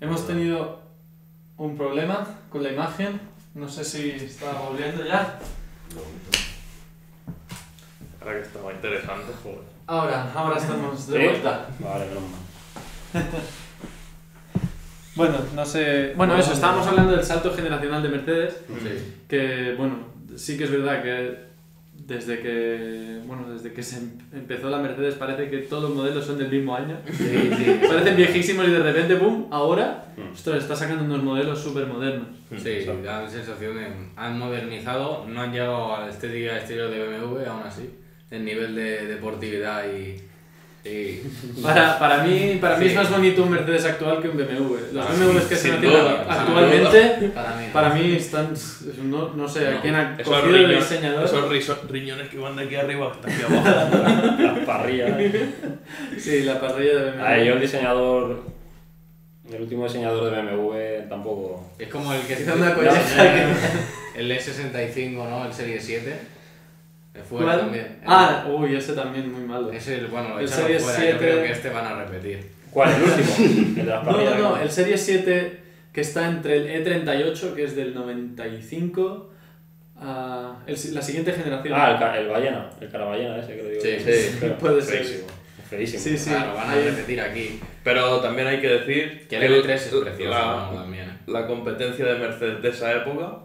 [0.00, 0.80] Hemos tenido
[1.56, 3.20] un problema con la imagen.
[3.54, 5.38] No sé si está volviendo ya.
[8.20, 9.58] Ahora que estaba interesante, joder.
[9.86, 11.24] Ahora, ahora estamos de ¿Sí?
[11.24, 11.68] vuelta.
[11.80, 13.24] Vale, mal.
[15.16, 16.12] Bueno, no sé.
[16.16, 18.64] Bueno, eso, estábamos hablando del salto generacional de Mercedes.
[18.66, 19.14] Sí.
[19.28, 19.98] Que, bueno,
[20.36, 21.38] sí que es verdad que
[22.06, 26.24] desde que, bueno, desde que se em- empezó la Mercedes parece que todos los modelos
[26.24, 26.98] son del mismo año.
[27.06, 27.80] Sí, sí.
[27.88, 29.46] Parecen viejísimos y de repente, ¡pum!
[29.50, 30.32] Ahora, Mm.
[30.32, 32.28] ostras, está sacando unos modelos súper modernos.
[32.56, 37.00] Sí, da la sensación de han modernizado, no han llegado a la estética estilo de
[37.04, 37.90] BMW, aún así,
[38.30, 40.16] el nivel de deportividad y...
[40.84, 41.22] y-
[41.62, 42.90] Para, para mí, para mí Sí.
[42.90, 44.76] es más bonito un Mercedes actual que un BMW.
[44.92, 47.66] Los BMWs que se sin actualmente, para mí.
[47.72, 48.52] para mí están,
[49.04, 51.24] no, no sé, No, a quién ha cogido el diseñador.
[51.56, 54.36] esos riñones que van de aquí arriba hasta aquí abajo.
[54.42, 55.10] Las parrillas.
[56.18, 57.24] Sí, la parrilla de BMW.
[57.24, 58.42] A ver, yo el diseñador.
[59.52, 61.70] El último diseñador de BMW tampoco.
[61.78, 62.80] Es como el que Hizo una no,
[64.16, 65.46] el E65, ¿no?
[65.46, 66.33] El Serie 7.
[67.14, 67.60] El fuera ¿Cuál?
[67.60, 67.98] también.
[68.04, 69.70] Ah, uy, ese también muy malo.
[69.72, 71.12] Es el, bueno, lo el echaron Serie fuera, 7.
[71.12, 72.50] yo creo que este van a repetir.
[72.70, 72.90] ¿Cuál?
[72.92, 73.34] El último.
[73.38, 75.60] El de las No, no, no, el Serie 7
[75.92, 79.30] que está entre el E38, que es del 95,
[79.96, 81.72] a el si- la siguiente generación.
[81.76, 83.80] Ah, el, el ballena, el caraballena ese que lo digo.
[83.80, 84.96] Sí, sí, Pero- puede ser.
[85.04, 85.26] Feísimo.
[85.70, 86.02] Feísimo.
[86.02, 86.30] Sí, sí.
[86.30, 87.60] Claro, van a repetir aquí.
[87.84, 90.38] Pero también hay que decir Que el M3 es la- precioso
[90.72, 90.80] ¿no?
[90.80, 91.04] también.
[91.10, 91.18] ¿eh?
[91.26, 93.38] la competencia de Mercedes de esa época.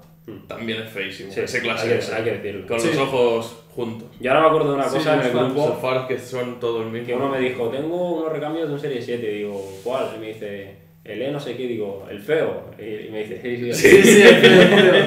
[0.48, 1.32] También es feísimo.
[1.32, 2.68] Sí, Ese clase hay que, hay que decirlo.
[2.68, 2.88] con Sí.
[2.90, 4.10] los ojos juntos.
[4.20, 6.18] Yo ahora me acuerdo de una Sí, cosa en los el grupo Los faros que
[6.20, 7.08] son todos mismos.
[7.08, 9.28] que uno me dijo, tengo unos recambios de un Serie 7.
[9.28, 10.10] Digo, ¿cuál?
[10.16, 11.68] Y me dice, el E no sé qué.
[11.68, 12.72] Digo, el feo.
[12.78, 15.04] Y, me dice, sí, sí, Sí, sí, el feo.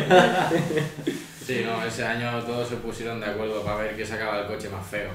[1.45, 4.69] Sí, no, ese año todos se pusieron de acuerdo para ver qué sacaba el coche
[4.69, 5.11] más feo.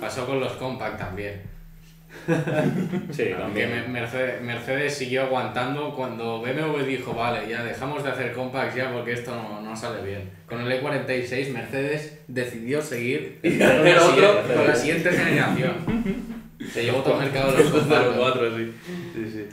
[0.00, 1.42] Pasó con los compact también.
[3.10, 3.70] Sí, también.
[3.70, 8.92] Me- Mercedes, Mercedes siguió aguantando cuando BMW dijo, vale, ya dejamos de hacer compacts ya
[8.92, 10.30] porque esto no, no sale bien.
[10.46, 14.14] Con el E46 Mercedes decidió seguir con la, Era otro.
[14.16, 15.72] siguiente, con la siguiente generación.
[16.72, 17.72] Se llevó todo el mercado de los
[18.18, 18.72] cuatro, sí.
[19.14, 19.44] Sí, sí.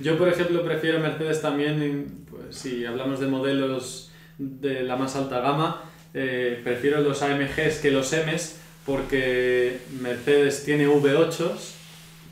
[0.00, 5.40] Yo, por ejemplo, prefiero Mercedes también, pues, si hablamos de modelos de la más alta
[5.40, 5.82] gama,
[6.14, 11.74] eh, prefiero los AMGs que los Ms porque Mercedes tiene V8s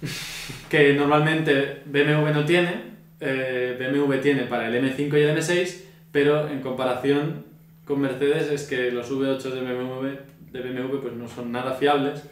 [0.70, 5.80] que normalmente BMW no tiene, eh, BMW tiene para el M5 y el M6,
[6.12, 7.44] pero en comparación
[7.84, 10.08] con Mercedes es que los V8 de BMW,
[10.52, 12.22] de BMW pues no son nada fiables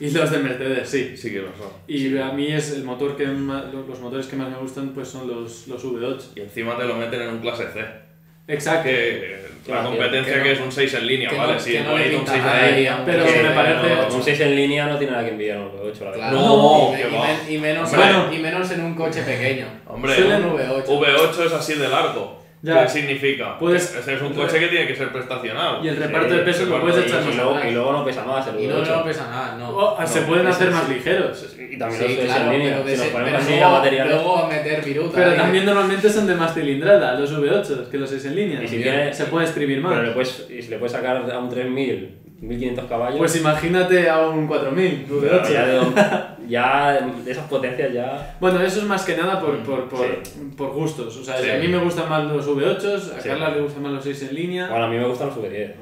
[0.00, 1.16] y los de Mercedes sí.
[1.16, 1.68] Sí que lo son.
[1.86, 5.08] Y a mí es el motor que más- los motores que más me gustan pues
[5.08, 6.20] son los, los V8.
[6.36, 8.03] Y encima te lo meten en un clase C.
[8.48, 8.84] Exacto.
[8.88, 11.54] Que la competencia que que, no- es un 6 en línea, que ¿vale?
[11.54, 13.02] no- sí, que no bonito, un pinta 6 en línea.
[13.06, 16.04] pero que- me parece- Un 6 en línea no tiene nada que envidiar un V8,
[16.04, 16.28] la verdad.
[16.30, 18.36] Claro, No, y, que y y menos, Hombre.
[18.36, 19.66] y menos en un coche pequeño.
[19.86, 20.86] Hombre, Suelen- un V8.
[20.86, 22.44] V8 es así de largo.
[22.60, 22.82] Ya.
[22.84, 23.58] ¿Qué significa?
[23.58, 25.84] Puedes- es un coche que tiene que ser prestacional.
[25.84, 28.04] Y el reparto de peso lo puedes de echar y, más luego, y luego no
[28.06, 28.96] pesa más el Y V8.
[28.96, 29.68] no pesa nada, no.
[29.70, 31.53] Oh, se No, pueden ese hacer más ligeros.
[31.74, 32.74] Y también Sí, los 6 claro, en línea.
[32.76, 34.14] pero, Si nos ese- ponemos así a luego, materiales.
[34.14, 35.12] luego a meter viruta.
[35.16, 35.36] Pero ahí.
[35.36, 38.62] también normalmente son de más cilindrada los V8 que los 6 en línea.
[38.62, 40.14] Y si tiene- se puede exprimir Pero le más.
[40.14, 43.18] puedes, y si le puedes sacar a un 3000, 1500 caballos.
[43.18, 45.52] Pues imagínate a un 4000 claro, V8.
[45.52, 45.80] ya, de,
[46.48, 48.36] ya de esas potencias ya.
[48.38, 50.40] Bueno, eso es más que nada por, por, por, Sí.
[50.56, 51.16] por gustos.
[51.16, 51.44] O sea, Sí.
[51.44, 53.28] si a mí me gustan más los V8, a Sí.
[53.28, 54.68] Carla le gustan más los 6 en línea.
[54.68, 55.72] Bueno, a mí me gustan los V10.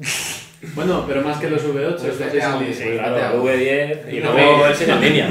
[0.78, 2.74] Bueno, pero más que los V8, Pues los 6 vete a en línea.
[2.74, 5.26] Sí, Pues claro, vete a- el V10 y No, luego el 6 en línea.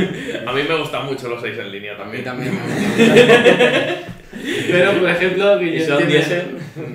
[0.45, 2.23] A mí me gustan mucho los 6 en línea A mí también.
[2.23, 3.95] también me gusta.
[4.71, 6.43] Pero, por ejemplo, Guillem, tiene-.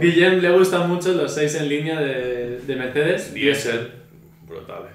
[0.01, 3.33] Guillem le gustan mucho los 6 en línea de, de Mercedes.
[3.35, 3.91] Diesel.
[4.47, 4.93] Brutales.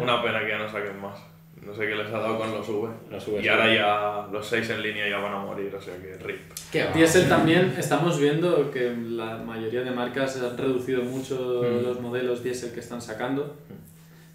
[0.00, 1.18] Una pena que ya no saquen más.
[1.66, 2.88] No sé qué les ha dado con los V.
[3.10, 3.48] Los V, Y sí.
[3.48, 6.40] ahora ya los 6 en línea ya van a morir, o sea que rip.
[6.70, 6.92] ¿Qué va?
[6.92, 11.82] Diesel también estamos viendo que la mayoría de marcas han reducido mucho Mm.
[11.82, 13.56] los modelos diésel que están sacando,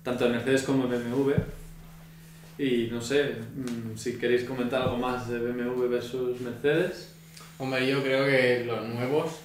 [0.04, 1.32] tanto en Mercedes como en BMW.
[2.58, 7.16] Y no sé, mm, si queréis comentar algo más de BMW versus Mercedes.
[7.58, 9.40] Hombre, yo creo que los nuevos,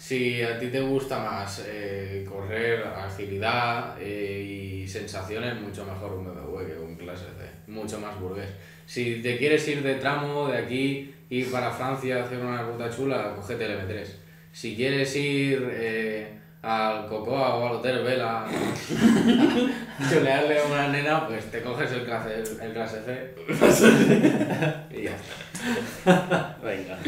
[0.00, 6.24] si a ti te gusta más eh, correr, agilidad eh, y sensaciones, mucho mejor un
[6.24, 8.48] BMW que un clase C, mucho más burgués.
[8.86, 12.88] Si te quieres ir de tramo de aquí y para Francia a hacer una ruta
[12.88, 14.06] chula, cógete el M3.
[14.50, 16.32] Si quieres ir eh,
[16.62, 18.46] al Cocoa o al Hotel Vela
[20.10, 23.34] chulearle a una nena, pues te coges el clase, el clase C
[24.98, 26.56] y ya está.
[26.62, 26.98] Venga.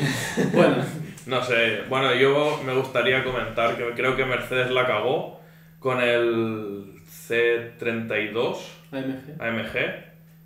[0.52, 0.84] Bueno,
[1.26, 5.40] No sé, bueno, yo me gustaría comentar que creo que Mercedes la cagó
[5.78, 8.56] con el C32
[8.92, 9.40] AMG.
[9.40, 9.72] AMG,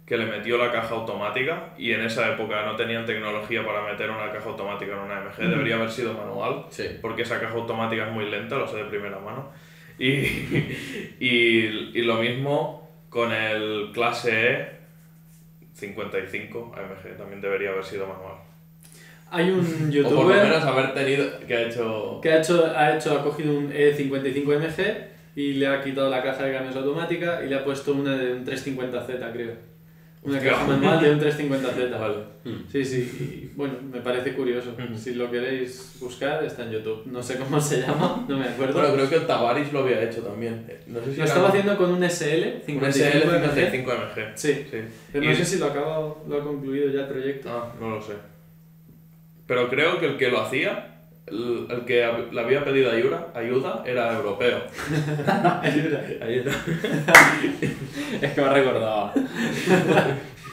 [0.07, 4.11] que le metió la caja automática y en esa época no tenían tecnología para meter
[4.11, 6.85] una caja automática en una AMG, debería haber sido manual, Sí.
[7.01, 9.51] porque esa caja automática es muy lenta, lo sé de primera mano.
[9.99, 10.07] Y,
[11.21, 14.77] y, y lo mismo con el clase E
[15.75, 18.37] 55 AMG, también debería haber sido manual.
[19.31, 22.21] Hay un O por lo youtuber menos haber tenido que ha hecho...
[22.23, 24.95] que ha hecho, ha hecho, ha cogido un E55MG
[25.35, 28.33] y le ha quitado la caja de cambios automática y le ha puesto una de
[28.33, 29.77] un 350Z, creo.
[30.23, 30.53] Una Hostia.
[30.53, 31.91] caja manual de un 350Z.
[32.01, 32.17] Vale.
[32.73, 34.75] Sí, sí, y bueno, me parece curioso.
[34.97, 37.03] Si lo queréis buscar, está en YouTube.
[37.07, 38.75] No sé cómo se llama, no me acuerdo.
[38.81, 40.67] Bueno, creo que el Tavares lo había hecho también.
[40.87, 42.93] No sé si lo era estaba haciendo con un SL un 55MG.
[42.93, 44.33] SL55 MG.
[44.35, 44.79] Sí, Sí.
[45.13, 47.49] pero no Y- sé si lo, acaba, lo ha concluido ya el proyecto.
[47.51, 48.13] Ah, no lo sé.
[49.47, 53.83] Pero creo que el que lo hacía, el, el que le había pedido ayuda, ayuda
[53.87, 54.59] era europeo.
[55.63, 56.53] Ayuda.
[58.21, 59.13] Es que me recordaba.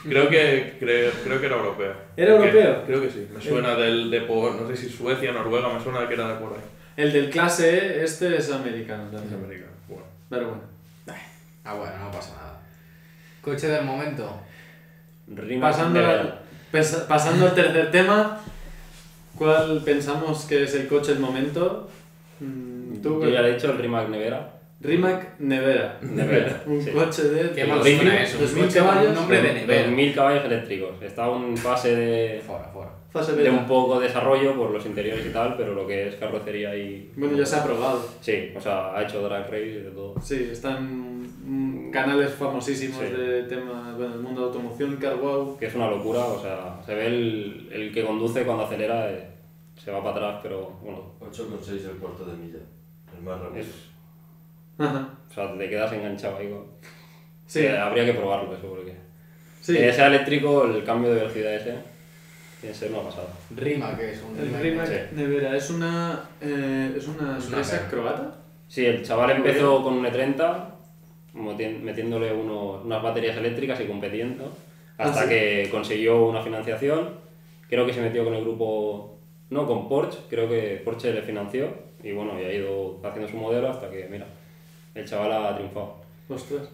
[0.08, 1.93] Creo que, creo, creo que era europeo.
[2.17, 2.84] ¿Era Porque- europeo?
[2.86, 3.27] Creo que sí.
[3.34, 6.36] Me suena del, de por, no sé si Suecia, Noruega, me suena que era de
[6.36, 6.60] por ahí.
[6.97, 9.43] El del clase E, este es americano Es también.
[9.43, 9.71] americano.
[9.88, 10.03] Bueno.
[10.29, 10.62] Pero bueno.
[11.65, 12.60] Ah, bueno, no pasa nada.
[13.41, 14.41] Coche del momento.
[15.27, 16.39] Rimas Pasando al,
[16.71, 18.41] pesa- pasando al tercer tema,
[19.38, 21.89] ¿cuál pensamos que es el coche del momento?
[22.39, 24.50] Mm, Tú, Yo ya le he dicho el Rimac Nevera.
[24.82, 25.98] Rimac Nevera.
[26.02, 26.62] Nevera.
[26.67, 26.91] Un sí.
[26.91, 28.38] coche de Qué mal 2000, suena eso.
[28.38, 29.15] Un 2000 coche con un caballos.
[29.15, 29.84] nombre de nevera.
[29.84, 31.02] 2000 caballos eléctricos.
[31.02, 32.91] Está en fase de, Fuera, fuera.
[33.12, 36.76] Fase de un poco desarrollo por los interiores y tal, pero lo que es carrocería
[36.76, 37.12] y...
[37.15, 38.04] Bueno, ya se ha probado.
[38.19, 40.15] Sí, o sea, ha hecho drag race y de todo.
[40.19, 41.12] Sí, están mm,
[41.93, 43.06] canales famosísimos Sí.
[43.13, 45.58] de tema, bueno, el mundo de automoción, CarWow.
[45.58, 49.29] Que es una locura, o sea, se ve el, el que conduce cuando acelera, eh,
[49.82, 52.60] se va para atrás, pero bueno, 8,6 el cuarto de milla.
[53.15, 53.62] El más rápido.
[53.63, 53.67] es,
[54.77, 55.08] Ajá.
[55.29, 56.49] o sea, te quedas enganchado ahí.
[56.49, 56.65] con-
[57.45, 58.95] Sí, Eh, habría que probarlo eso, porque...
[59.62, 59.73] sí.
[59.75, 61.75] Que sea eléctrico, el cambio de velocidad ese,
[62.60, 63.27] tiene que ser una pasada.
[63.56, 64.53] Rima, que es un El.
[64.62, 65.15] Rimac Sí.
[65.15, 68.36] Nevera es una, eh, es una Es una empresa croata.
[68.67, 70.72] Sí, el chaval empezó con un E30, meti-
[71.34, 74.52] metiéndole uno- unas baterías eléctricas y competiendo,
[74.98, 75.30] hasta Ah, sí.
[75.30, 77.10] que consiguió una financiación.
[77.69, 79.17] Creo que se metió con el grupo,
[79.50, 81.69] no, con Porsche, creo que Porsche le financió
[82.04, 84.28] y bueno, y ha ido haciendo su modelo hasta que, mira,
[84.93, 85.96] el chaval ha triunfado.
[86.30, 86.69] Ostras.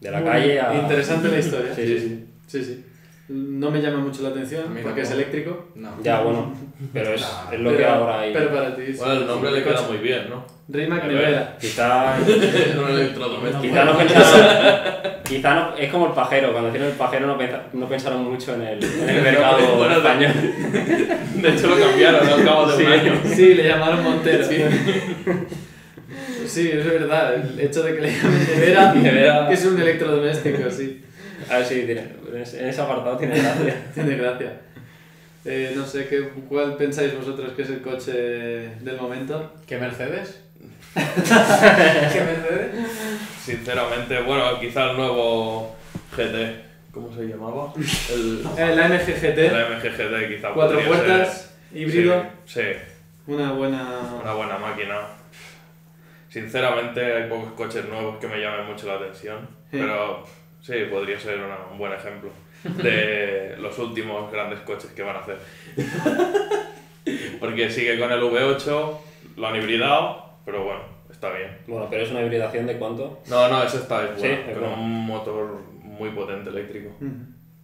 [0.00, 0.74] De la calle a...
[0.74, 1.72] Interesante la historia.
[1.74, 2.26] Sí, sí, sí.
[2.46, 2.84] Sí, sí.
[3.26, 5.68] No me llama mucho la atención porque es eléctrico.
[5.76, 5.88] No.
[6.02, 6.52] Ya, bueno,
[6.92, 8.32] pero es, Nah, es lo pero, que ahora hay.
[8.34, 8.82] Pero para ti.
[8.88, 8.98] sí.
[8.98, 10.44] Bueno, el nombre le queda muy bien, ¿no?
[10.68, 11.28] Rimac Nevera.
[11.30, 11.56] Nevera.
[11.58, 13.62] Quizá, Es un electrodoméstico.
[13.62, 14.92] quizá no pensaron,
[15.24, 18.54] quizá no, es como el pajero, cuando hicieron el pajero no, pensa- no pensaron mucho
[18.56, 20.32] en el, en el mercado Bueno, español.
[21.34, 23.20] De hecho lo cambiaron al cabo de un año.
[23.24, 24.44] Sí, le llamaron Montero.
[26.46, 26.68] Sí.
[26.70, 27.34] es verdad.
[27.34, 29.48] El hecho de que le llamen Nevera, Nevera.
[29.48, 31.02] que es un electrodoméstico, sí.
[31.50, 33.76] A ver si tiene, en ese apartado tiene gracia.
[33.94, 34.52] Tiene gracia.
[35.44, 39.52] Eh, no sé, ¿qué, ¿cuál pensáis vosotros que es el coche del momento?
[39.66, 40.40] ¿Qué Mercedes?
[40.94, 41.00] ¿Qué
[42.20, 42.90] Mercedes?
[43.44, 45.76] Sinceramente, bueno, quizá el nuevo
[46.16, 46.64] GT.
[46.92, 47.72] ¿Cómo se llamaba?
[47.76, 51.78] El, Eh, la MG GT, el MG GT quizá cuatro puertas, ser.
[51.78, 52.68] híbrido, Sí, sí,
[53.26, 54.00] una buena...
[54.22, 55.00] una buena máquina.
[56.30, 59.78] Sinceramente hay pocos coches nuevos que me llamen mucho la atención, Sí.
[59.80, 60.24] pero
[60.64, 62.30] sí, podría ser una- un buen ejemplo
[62.64, 65.38] de los últimos grandes coches que van a hacer.
[67.40, 68.96] Porque sigue con el V8,
[69.36, 71.58] lo han hibridado, pero bueno, está bien.
[71.66, 73.20] Bueno, pero es una hibridación de cuánto?
[73.28, 74.82] No, no, ese está es Sí, bueno, es con bueno.
[74.82, 76.90] un motor muy potente eléctrico.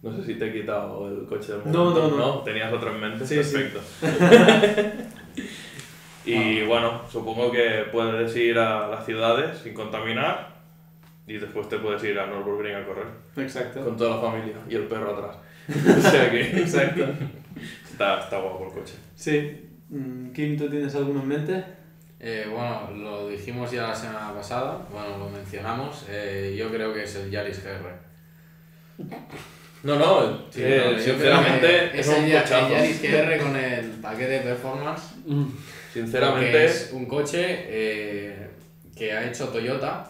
[0.03, 2.09] No sé si te he quitado el coche del No, momento.
[2.09, 2.39] no, no.
[2.43, 3.25] ¿Tenías otro en mente?
[3.25, 3.55] Sí, sí.
[3.55, 3.81] Perfecto.
[6.25, 10.50] y bueno, supongo que puedes ir a las ciudades sin contaminar
[11.27, 13.05] y después te puedes ir a Nürburgring a correr
[13.37, 13.83] Exacto.
[13.83, 15.37] con toda la familia y el perro atrás.
[15.97, 17.05] o sea que Exacto.
[17.89, 18.93] está, está guapo el coche.
[19.15, 19.67] Sí.
[19.89, 21.63] Mm, Kim, ¿tú tienes alguno en mente?
[22.19, 26.05] Eh, bueno, lo dijimos ya la semana pasada, bueno, lo mencionamos.
[26.09, 29.07] eh, yo creo que es el Yaris GR.
[29.83, 32.67] No, no, Sí, eh, no, sinceramente es ese un cochazo.
[32.67, 35.03] el Yaris GR con el paquete de performance.
[35.91, 38.47] Sinceramente, es un coche eh,
[38.95, 40.07] que ha hecho Toyota.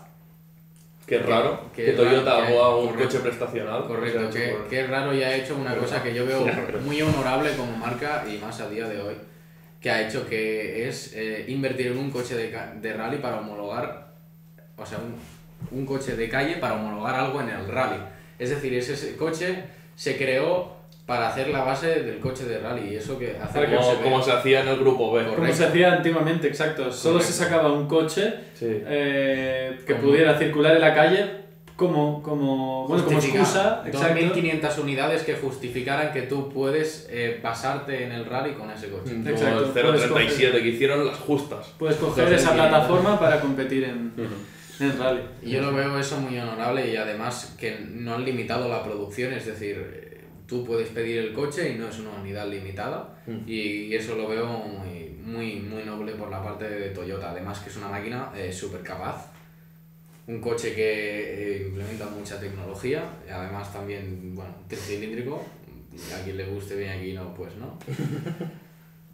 [1.18, 3.04] Qué raro que- que, Toyota que- haga un correcto.
[3.08, 3.86] coche prestacional.
[3.86, 6.46] Correcto, O sea, por- es raro y ha hecho una Pero- cosa que yo veo
[6.46, 9.16] Ya, muy honorable como marca y más a día de hoy,
[9.82, 14.08] que ha hecho que es eh, invertir en un coche de, de rally para homologar,
[14.78, 15.16] o sea, un,
[15.78, 18.02] un coche de calle para homologar algo en el rally.
[18.40, 19.64] Es decir, ese, ese coche
[19.96, 20.81] se creó
[21.12, 23.94] para hacer la base del coche de rally y eso que hace que como, se
[23.96, 25.24] vea- como se hacía en el grupo B.
[25.24, 25.42] Correcto.
[25.42, 26.90] Como se hacía antiguamente, exacto.
[26.90, 28.68] Solo se sacaba un coche Sí.
[28.70, 31.26] eh, que Como- pudiera circular en la calle
[31.76, 33.84] como, como, bueno, como excusa.
[33.86, 34.08] Exacto.
[34.16, 39.12] 2.500 unidades que justificaran que tú puedes eh, basarte en el rally con ese coche.
[39.12, 41.74] Como Exacto, el puedes 037 que hicieron las justas.
[41.78, 42.34] Puedes coger 2.500.
[42.36, 44.14] esa plataforma para competir en,
[44.98, 45.20] rally.
[45.44, 49.34] Y yo lo veo eso muy honorable y además que no han limitado la producción,
[49.34, 50.01] es decir,
[50.52, 53.18] tú puedes pedir el coche y no es una unidad limitada.
[53.26, 53.48] Mm.
[53.48, 57.70] y eso lo veo muy, muy, muy noble por la parte de Toyota, además que
[57.70, 59.32] es una máquina eh, súper capaz,
[60.28, 65.46] un coche que eh, implementa mucha tecnología, y además también, bueno, tricilíndrico,
[66.14, 67.80] a quien le guste bien, aquí no, pues no.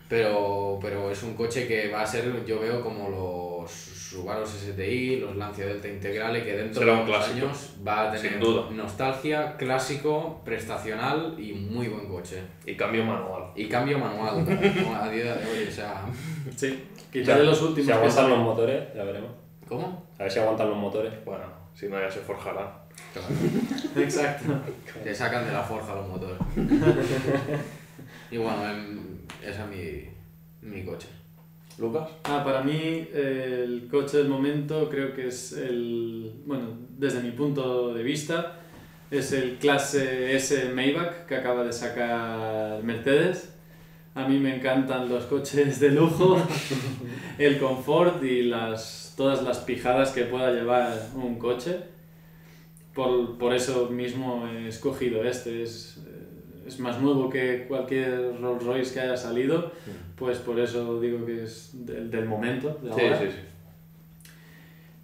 [0.09, 5.17] Pero, pero es un coche que va a ser, yo veo como los Subaru STI,
[5.19, 8.41] los Lancia Delta Integrale, que dentro Será de un unos clásico, años va a tener
[8.71, 12.41] nostalgia, clásico, prestacional y muy buen coche.
[12.65, 13.51] Y cambio manual.
[13.55, 16.05] Y cambio manual, como a día de hoy, o sea...
[16.55, 16.85] Sí.
[17.12, 19.31] Quizá de los últimos Si que aguantan los motores, ya veremos.
[19.67, 20.08] ¿Cómo?
[20.17, 21.13] A ver si aguantan los motores.
[21.25, 21.43] Bueno,
[21.73, 22.67] si no ya se forjarán.
[23.95, 24.53] Exacto.
[25.03, 26.37] Te sacan de la forja los motores.
[28.32, 29.00] y bueno, em,
[29.42, 29.67] ese es
[30.62, 31.08] mi, mi coche.
[31.78, 32.10] ¿Lucas?
[32.23, 37.32] Ah, para mí eh, el coche del momento creo que es el, bueno, desde mi
[37.32, 38.60] punto de vista,
[39.12, 43.54] es el clase S Maybach que acaba de sacar Mercedes.
[44.15, 46.42] A mí me encantan los coches de lujo,
[47.38, 51.78] el confort y las, todas las pijadas que pueda llevar un coche.
[52.96, 55.62] Por, por eso mismo he escogido este.
[55.62, 56.00] Es,
[56.67, 59.71] es más nuevo que cualquier Rolls Royce que haya salido,
[60.15, 62.77] pues por eso digo que es del, del momento.
[62.83, 63.19] De Sí, ahora.
[63.19, 64.31] sí, sí.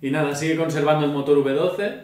[0.07, 2.01] Y nada, sigue conservando el motor V12,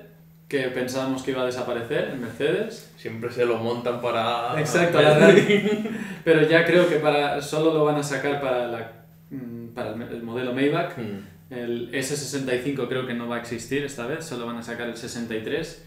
[0.48, 2.92] que pensábamos que iba a desaparecer en Mercedes.
[2.96, 4.58] Siempre se lo montan para...
[4.58, 5.36] Exacto, alargar.
[6.24, 8.92] pero ya creo que para solo lo van a sacar para, la,
[9.30, 10.98] mm, para el, el modelo Maybach.
[10.98, 11.54] Mm.
[11.54, 14.96] El S65 creo que no va a existir esta vez, solo van a sacar el
[14.96, 15.86] 63.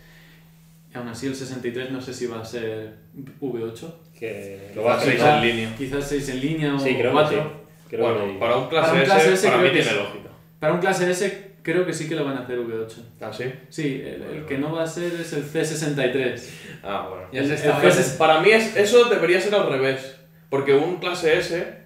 [0.95, 2.95] Y aún así el 63 no sé si va a ser
[3.41, 3.93] V8.
[4.19, 5.35] Que lo va a Seis hacer.
[5.35, 5.75] en línea.
[5.77, 7.43] Quizás 6 en línea o Sí, creo que 4.
[7.43, 7.49] sí.
[7.89, 9.83] Creo Bueno, que- para un clase, Para un S, clase S para mí creo que
[9.83, 10.05] tiene sí.
[10.05, 10.29] lógica.
[10.61, 12.97] Para un clase S creo que sí que lo van a hacer V8.
[13.21, 13.45] ¿Ah, sí?
[13.69, 16.51] Sí, el, el que no va a ser es el C63.
[16.83, 17.27] Ah, bueno.
[17.33, 18.17] El- el.
[18.19, 20.17] Para mí es, eso debería ser al revés.
[20.51, 21.79] Porque un clase S,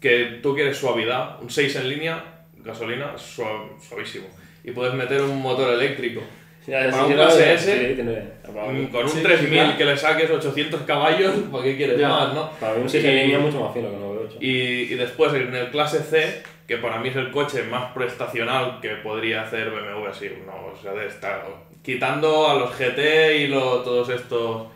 [0.00, 2.22] que tú quieres suavidad, un 6 en línea,
[2.62, 4.26] gasolina, suavísimo.
[4.62, 6.20] Y puedes meter un motor eléctrico.
[6.66, 9.76] Ya, para un clase S, sí, Mm, Con un Sí, 3000 claro.
[9.78, 12.08] que le saques 800 caballos, ¿para qué quieres Ya.
[12.08, 12.50] más, no?
[12.58, 14.36] Para mí un 6 en línea es mucho más fino que un V8.
[14.40, 14.48] Y,
[14.92, 18.90] y después en el clase C, que para mí es el coche más prestacional que
[19.02, 21.44] podría hacer BMW así, no, o sea, de estar
[21.82, 24.68] quitando a los GT y lo- todos estos...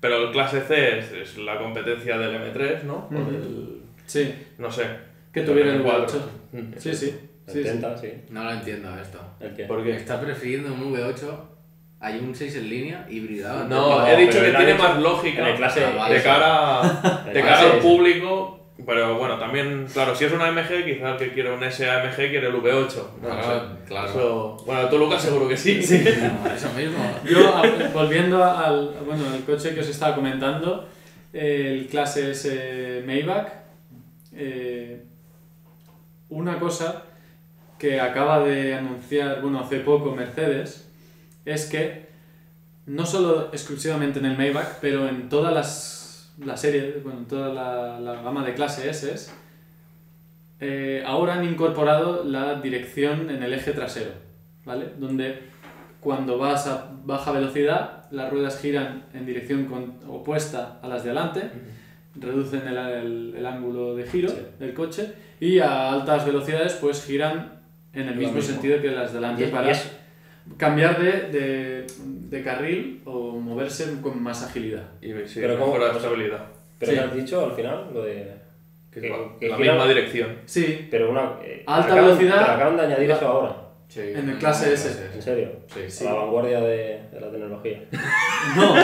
[0.00, 3.08] Pero el clase C es, es la competencia del M3, ¿no?
[3.10, 3.30] Ujú.
[3.30, 4.84] del- Sí, no sé.
[5.32, 6.06] que tuviera el M4.
[6.06, 6.20] V8.
[6.52, 6.72] Mm.
[6.78, 7.14] Sí, sí.
[7.46, 7.80] El sí, sí.
[8.00, 8.12] Sí.
[8.30, 9.18] No lo entiendo esto.
[9.40, 9.64] ¿El qué?
[9.64, 9.96] ¿Por qué?
[9.96, 11.36] Está prefiriendo un V8,
[12.00, 13.64] hay un 6 en línea, hibridado.
[13.68, 16.14] No, No, he dicho que tiene más lógica en el clase- Ah, vale.
[16.16, 18.58] de cara, El de clase cara al público.
[18.86, 22.48] Pero bueno, también, claro, si es una AMG, quizás el que quiere un SAMG quiere
[22.48, 22.96] el V8.
[23.20, 23.84] No Claro, sé.
[23.86, 24.08] claro.
[24.08, 25.74] Eso- bueno, tú Lucas seguro que sí.
[26.20, 26.98] No, eso mismo.
[27.24, 27.62] Yo,
[27.92, 30.88] volviendo al, bueno, al coche que os estaba comentando,
[31.32, 33.48] el clase S Maybach,
[34.34, 35.02] eh,
[36.30, 37.02] una cosa
[37.82, 40.88] que acaba de anunciar, bueno, hace poco Mercedes,
[41.44, 42.06] es que
[42.86, 47.48] no solo exclusivamente en el Maybach, pero en todas las la serie, bueno, en toda
[47.52, 49.30] la, la gama de clase S,
[50.60, 54.12] eh, ahora han incorporado la dirección en el eje trasero,
[54.64, 54.86] ¿vale?
[54.96, 55.40] Donde
[56.00, 61.10] cuando vas a baja velocidad, las ruedas giran en dirección con- opuesta a las de
[61.10, 61.50] adelante,
[62.14, 64.36] reducen el, el- el ángulo de giro Sí.
[64.60, 67.60] del coche y a altas velocidades pues giran
[67.94, 68.52] en el mismo, mismo.
[68.52, 69.92] sentido que las de adelante Y- y para es-
[70.56, 74.84] cambiar de, de, de carril o moverse con más agilidad.
[75.00, 76.46] Y sí, Pero ¿cómo- mejora la estabilidad.
[76.78, 76.98] Pero Sí.
[76.98, 77.90] ¿qué has dicho al final?
[77.94, 78.32] Lo de...
[78.90, 79.08] Que que-
[79.40, 80.36] que la gira- misma dirección.
[80.44, 81.34] Sí, Pero una...
[81.42, 82.54] eh, Alta acaban- velocidad.
[82.54, 83.56] acaban de añadir La- eso ahora.
[83.88, 85.10] Sí, En el clase S.
[85.14, 85.50] ¿En serio?
[85.72, 86.06] Sí, Sí.
[86.06, 87.82] A la vanguardia de, de la tecnología.
[88.56, 88.74] no,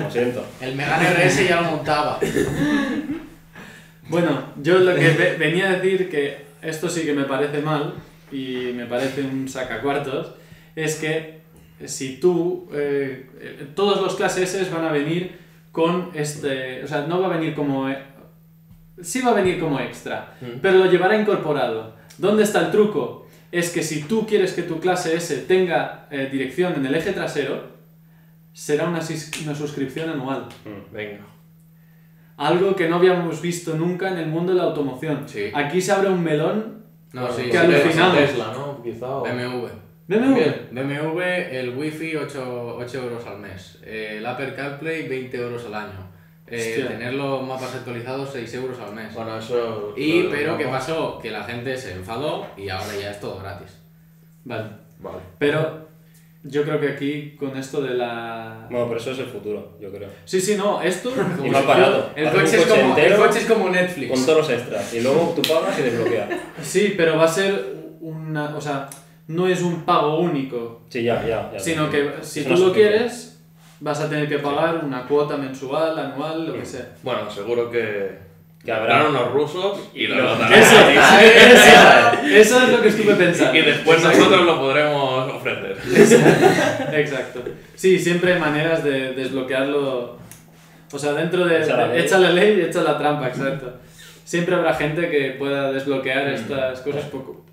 [0.00, 0.44] Lo siento.
[0.60, 2.20] El Megane RS ya lo montaba.
[4.08, 7.94] Bueno, yo lo que ve- venía a decir que esto sí que me parece mal
[8.32, 10.32] y me parece un sacacuartos,
[10.74, 11.40] es que
[11.84, 15.38] si tú, eh, eh, todos los clases S van a venir
[15.72, 17.88] con este, o sea, no va a venir como,
[19.00, 20.60] sí va a venir como extra, Mm.
[20.60, 21.96] pero lo llevará incorporado.
[22.18, 23.26] ¿Dónde está el truco?
[23.50, 27.12] Es que si tú quieres que tu clase S tenga eh, dirección en el eje
[27.12, 27.72] trasero,
[28.52, 29.00] será una,
[29.44, 30.46] una suscripción anual.
[30.64, 30.94] Mm.
[30.94, 31.26] Venga.
[32.36, 35.28] Algo que no habíamos visto nunca en el mundo de la automoción.
[35.28, 35.50] Sí.
[35.54, 36.81] Aquí se abre un melón.
[37.12, 38.16] No, sí, Qué sí, alucinamos.
[38.18, 38.82] Tesla, ¿no?
[38.82, 39.08] Quizá.
[39.08, 39.68] o- BMW.
[40.08, 40.40] BMW.
[40.70, 41.20] BMW,
[41.58, 43.78] el Wi-Fi 8, 8 euros al mes.
[43.84, 46.12] El Apple CarPlay 20 euros al año.
[46.46, 49.14] Eh, tener los mapas actualizados 6 euros al mes.
[49.14, 49.94] Bueno, eso.
[49.96, 51.18] Y lo- pero ¿qué pasó?
[51.18, 53.78] Que la gente se enfadó y ahora ya es todo gratis.
[54.44, 54.64] Vale.
[54.98, 55.18] Vale.
[55.38, 55.88] Pero
[56.44, 58.66] yo creo que aquí con esto de la...
[58.70, 60.08] Bueno, pero eso es el futuro, yo creo.
[60.24, 61.12] Sí, sí, no, esto...
[61.44, 62.10] Y más barato.
[62.16, 64.10] El un coche, es como, el entero coche es como Netflix.
[64.12, 64.92] Con todos los extras.
[64.94, 66.28] Y luego tú pagas y desbloqueas.
[66.62, 68.56] Sí, pero va a ser una...
[68.56, 68.88] O sea,
[69.28, 71.50] no es un pago único, Sí, ya, ya.
[71.52, 71.60] ya.
[71.60, 73.40] sino que si Es tú lo quieres,
[73.80, 76.88] vas a tener que pagar una cuota mensual, anual, lo que sea.
[77.02, 78.32] Bueno, seguro que.
[78.64, 80.52] Que habrá- habrán unos rusos y lo Lo- notarán.
[80.52, 83.56] Eso, eso, eso es lo que estuve pensando.
[83.58, 85.11] Y después nosotros lo podremos
[85.50, 85.76] ofrecer.
[86.94, 87.42] Exacto.
[87.74, 90.18] Sí, siempre hay maneras de desbloquearlo.
[90.92, 91.62] O sea, dentro de.
[91.62, 92.04] Echa la de- ley.
[92.04, 93.72] echa la ley y echa la trampa, exacto.
[94.24, 96.34] Siempre habrá gente que pueda desbloquear Mm.
[96.34, 97.44] estas cosas poco.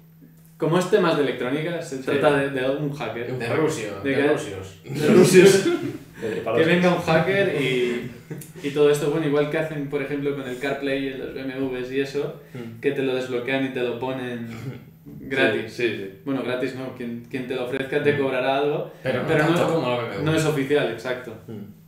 [0.57, 3.31] Como es temas de electrónica, se trata de, de un hacker.
[3.37, 4.75] De Rusio, ¿De de, rusios.
[4.83, 5.65] De rusios.
[6.19, 8.11] Que venga un hacker y,
[8.61, 11.93] y todo esto, bueno, igual que hacen, por ejemplo, con el CarPlay en los BMWs
[11.93, 12.41] y eso,
[12.81, 14.49] que te lo desbloquean y te lo ponen
[15.05, 15.73] gratis.
[15.73, 16.11] Sí, sí.
[16.25, 20.21] Bueno, gratis no, quien, quien te lo ofrezca te cobrará algo, Pero no pero no,
[20.21, 21.33] no es oficial, exacto.
[21.47, 21.79] Mm.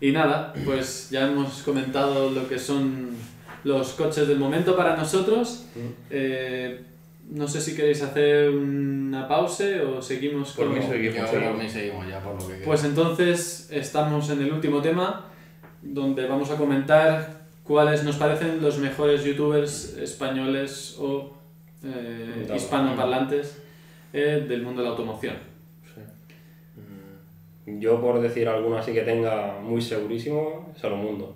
[0.00, 3.16] Y nada, pues ya hemos comentado lo que son
[3.64, 5.66] los coches del momento para nosotros.
[6.10, 6.82] Eh,
[7.30, 10.74] no sé si queréis hacer una pausa o seguimos Por con...
[10.74, 11.30] mí seguimos.
[11.30, 12.64] Por mí seguimos ya por lo que queda.
[12.64, 15.24] Pues entonces estamos en el último tema,
[15.82, 21.36] donde vamos a comentar cuáles nos parecen los mejores youtubers españoles o
[21.84, 23.62] eh, hispanoparlantes
[24.12, 25.36] eh, del mundo de la automoción.
[27.66, 31.34] Yo, por decir alguno así que tenga muy segurísimo, Salomundo.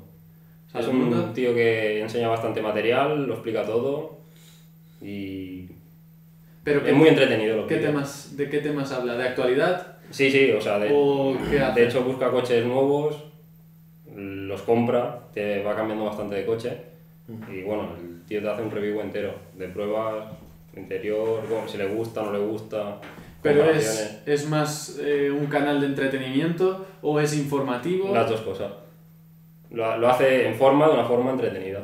[0.73, 4.21] Es un tío que enseña bastante material, lo explica todo
[5.03, 5.69] y
[6.63, 9.17] Pero es muy entretenido lo ¿qué que temas, ¿De qué temas habla?
[9.17, 9.97] ¿De actualidad?
[10.11, 13.25] Sí, sí, o sea, de, de hecho busca coches nuevos,
[14.15, 16.90] los compra, te va cambiando bastante de coche
[17.53, 20.25] y bueno, el tío te hace un review entero de pruebas,
[20.77, 22.99] interior, cómo- si le gusta, no le gusta,
[23.43, 28.13] ¿Pero es, es más eh, un canal de entretenimiento o es informativo?
[28.15, 28.71] las dos cosas.
[29.71, 31.81] Lo, lo hace en forma, de una forma entretenida.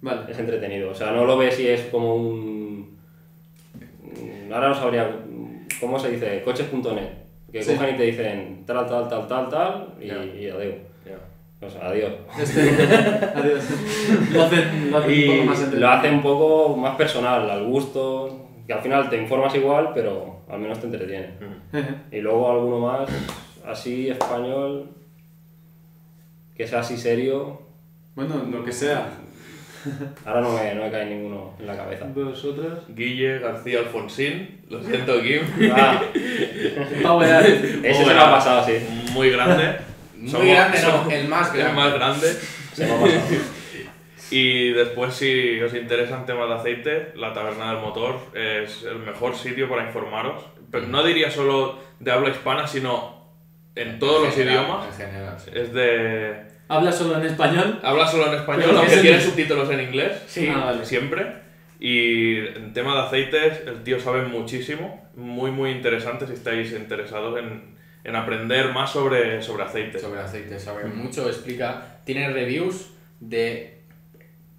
[0.00, 0.30] Vale.
[0.30, 2.96] Es entretenido, o sea, no lo ves si es como un...
[4.02, 5.10] mm, Ahora no sabría,
[5.80, 6.42] ¿cómo se dice?
[6.42, 7.08] Coches.net,
[7.50, 7.72] que Sí.
[7.74, 10.24] cogen y te dicen tal, tal, tal, tal, tal y, Ya.
[10.24, 10.74] y adiós.
[11.60, 12.12] Sea, adiós.
[12.38, 12.60] Este,
[13.34, 13.64] adiós.
[14.32, 17.64] Lo hacen, lo hacen un Y poco más lo hace un poco más personal, al
[17.64, 21.30] gusto, que al final te informas igual, pero al menos te entretiene.
[22.12, 23.08] Y luego alguno más,
[23.66, 24.90] así español,
[26.56, 27.62] que sea así serio,
[28.14, 29.08] Bueno, lo que sea.
[30.24, 32.06] ahora no me, no me cae ninguno en la cabeza.
[32.14, 32.84] ¿Vosotros?
[32.88, 35.40] Guille García Alfonsín, lo siento, Kim.
[35.74, 36.02] Ah,
[37.82, 38.74] ese se me ha pasado, sí.
[39.12, 39.76] Muy grande.
[40.18, 41.70] Muy Somos- grande, no, somos- el más grande.
[41.70, 42.32] El más grande.
[42.74, 43.20] Se me ha pasado.
[44.30, 49.36] Y después, si os interesan temas de aceite, la Taberna del Motor es el mejor
[49.36, 50.44] sitio para informaros.
[50.70, 53.24] Pero no diría solo de habla hispana, sino
[53.76, 54.86] en todos los general, idiomas.
[55.00, 55.50] En general, sí.
[55.54, 56.44] Es de...
[56.68, 57.78] ¿Habla solo en español?
[57.84, 60.22] Habla solo en español, Pero aunque es en- tiene subtítulos en inglés.
[60.26, 60.50] Sí.
[60.52, 60.84] Ah, vale.
[60.84, 61.46] Siempre.
[61.78, 65.08] Y en tema de aceites, el tío sabe muchísimo.
[65.14, 67.75] Muy, muy interesante si estáis interesados en,
[68.06, 69.98] en aprender más sobre, sobre aceite.
[69.98, 71.98] Sobre aceite, sabe mucho, explica.
[72.04, 72.86] Tiene reviews
[73.18, 73.80] de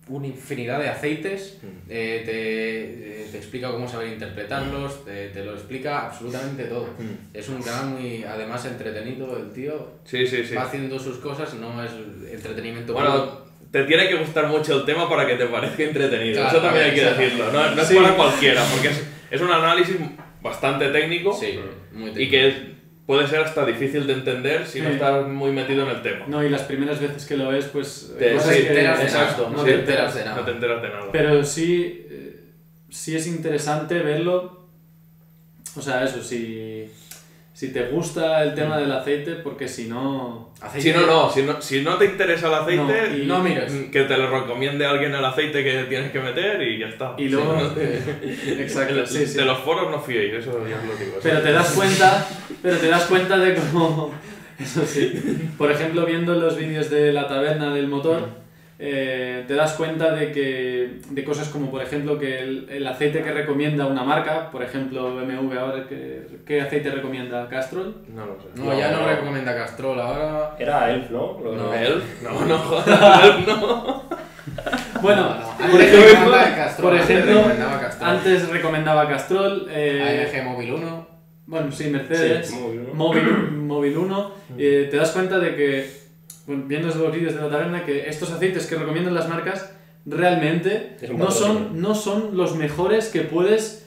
[0.09, 5.53] una infinidad de aceites, eh, te, eh, te explica cómo saber interpretarlos, te, te lo
[5.53, 6.89] explica absolutamente todo.
[7.33, 9.37] Es un canal muy, además, entretenido.
[9.37, 10.53] El tío Sí, sí, sí.
[10.55, 11.91] va haciendo sus cosas, no es
[12.31, 12.93] entretenimiento.
[12.93, 13.05] puro.
[13.05, 16.35] Bueno, te tiene que gustar mucho el tema para que te parezca entretenido.
[16.41, 17.51] Claro, Eso también hay que decirlo.
[17.51, 19.95] No, no es para cualquiera, porque es, es un análisis
[20.41, 21.59] bastante técnico sí,
[21.91, 22.76] muy y que
[23.07, 24.93] puede ser hasta difícil de entender si no Sí.
[24.95, 26.25] estás muy metido en el tema.
[26.27, 28.13] No, y las primeras veces que lo ves, pues...
[28.19, 29.65] Te- cosas sí, que- enteras de exacto, nada, no sí.
[29.65, 30.35] te enteras de nada.
[30.37, 31.05] No te enteras de nada.
[31.11, 32.39] Pero sí, eh,
[32.91, 34.67] sí es interesante verlo.
[35.75, 36.85] O sea, eso, si,
[37.57, 40.51] si te gusta el tema del aceite, porque si no...
[40.61, 43.39] Aceite- Si no, no, si no, si no te interesa el aceite, No, y- no
[43.43, 43.73] mires.
[43.91, 47.15] que te lo recomiende alguien el aceite que tienes que meter y ya está.
[47.17, 47.59] Y luego...
[47.59, 47.75] Sí.
[47.79, 49.37] eh, exacto, El- sí, sí.
[49.37, 51.17] De los foros no fiéis, eso ya os lo digo.
[51.23, 52.27] Pero te das cuenta,
[52.61, 54.13] pero te das cuenta de cómo,
[54.59, 58.29] eso sí, por ejemplo viendo los vídeos de la taberna del motor,
[58.79, 63.23] eh, te das cuenta de que de cosas como por ejemplo que el, el aceite
[63.23, 67.47] que recomienda una marca, por ejemplo BMW ahora, ¿qué, qué aceite recomienda?
[67.49, 67.95] ¿Castrol?
[68.13, 68.47] No lo sé.
[68.55, 70.55] No, ya no recomienda Castrol ahora.
[70.59, 71.39] Era Elf, ¿no?
[71.43, 71.73] Lo- No.
[71.73, 72.03] ¿Él?
[72.23, 74.03] No, no, joder, no.
[75.01, 78.09] Bueno, No, no, por ejemplo, Castrol, por antes ejemplo, recomendaba Castrol.
[78.09, 81.07] antes recomendaba Castrol, eh, AMG Móvil 1.
[81.45, 82.47] bueno, sí, Mercedes.
[82.49, 82.95] Sí, muy bien.
[82.95, 85.89] móvil, móvil 1, eh, te das cuenta de que,
[86.47, 89.71] bueno, viendo los vídeos de la taberna, que estos aceites que recomiendan las marcas
[90.05, 93.83] realmente no son, no son los mejores que puedes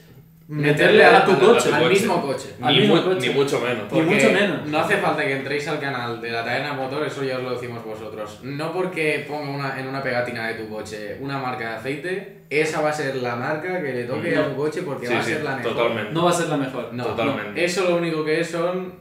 [0.47, 1.69] meterle a tu coche.
[1.73, 1.89] Al coche.
[1.93, 2.49] mismo coche.
[2.61, 3.27] Al Ni, mismo mu- coche.
[3.29, 3.91] ni mucho menos.
[3.91, 4.67] Ni mucho menos.
[4.67, 7.51] No hace falta que entréis al canal de la Taberna Motor, eso ya os lo
[7.53, 8.39] decimos vosotros.
[8.43, 12.81] No porque ponga una, en una pegatina de tu coche una marca de aceite, esa
[12.81, 15.23] va a ser la marca que le toque a tu coche porque Sí, va a
[15.23, 15.71] sí, ser la mejor.
[15.73, 16.11] totalmente.
[16.13, 16.89] No va a ser la mejor.
[16.93, 17.51] No, Totalmente.
[17.61, 18.93] no, eso lo único que es son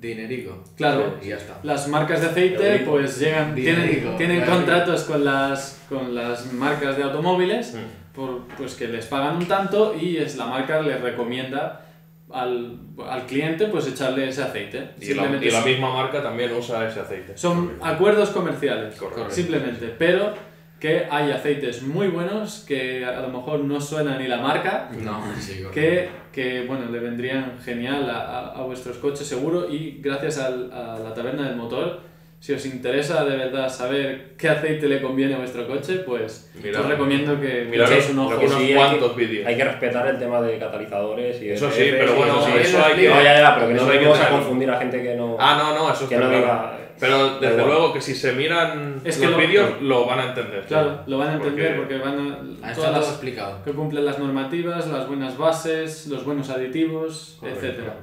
[0.00, 0.64] dinerico.
[0.76, 1.18] Claro.
[1.22, 1.58] Y ya está.
[1.62, 2.92] Las marcas de aceite Eurico.
[2.92, 4.56] pues llegan, tienen, Dinerico, tienen claro.
[4.56, 7.76] contratos con las, con las marcas de automóviles
[8.14, 11.86] por, pues que les pagan un tanto y es la marca les recomienda
[12.30, 12.78] al,
[13.08, 14.90] al cliente pues echarle ese aceite.
[15.00, 17.36] Y la, y misma marca también usa ese aceite.
[17.36, 19.30] Son acuerdos comerciales, Correcto.
[19.30, 20.34] simplemente, pero
[20.82, 25.22] que hay aceites muy buenos que a lo mejor no suena ni la marca, No,
[25.72, 30.72] que, que bueno, le vendrían genial a, a- a vuestros coches seguro y gracias al-
[30.72, 32.00] a la taberna del motor
[32.42, 36.80] si os interesa de verdad saber qué aceite le conviene a vuestro coche, pues Mira-
[36.80, 38.36] os recomiendo que lo- un ojo.
[38.40, 39.46] unos sí hay cuantos que- vídeos.
[39.46, 42.52] Hay que respetar el tema de catalizadores y Eso sí, pero bueno, eso sí.
[42.60, 43.08] eso hay que...
[43.10, 45.14] No, ya, ya, pero que no eso hay que vamos a confundir a gente que
[45.14, 45.36] no...
[45.38, 46.36] Ah, no, no, eso que no claro.
[46.36, 46.78] diga...
[46.98, 47.66] Pero Da desde igual.
[47.68, 50.64] luego que si se miran Es que los lo- vídeos lo van a entender.
[50.66, 52.18] Claro, lo van a entender Porque- porque, van
[52.62, 52.68] a...
[52.68, 53.62] Ah, todas las explicado.
[53.64, 57.94] que cumplen las normativas, las buenas bases, los buenos aditivos, etcétera.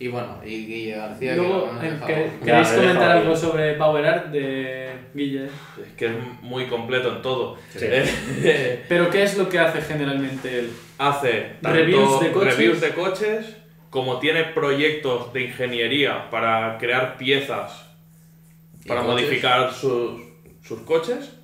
[0.00, 4.26] Y bueno, y Guille García, Luego, que lo eh, ¿queréis comentar algo sobre Power Art
[4.28, 5.44] de Guille?
[5.44, 7.58] Es que es muy completo en todo.
[7.68, 7.80] Sí.
[7.82, 10.70] Eh, Pero ¿qué es lo que hace generalmente él?
[10.98, 12.56] hace tanto Reviews de coches.
[12.56, 13.56] reviews de coches,
[13.90, 17.86] como tiene proyectos de ingeniería para crear piezas
[18.82, 19.14] ¿Y para coches?
[19.26, 20.22] modificar sus,
[20.62, 21.36] sus coches.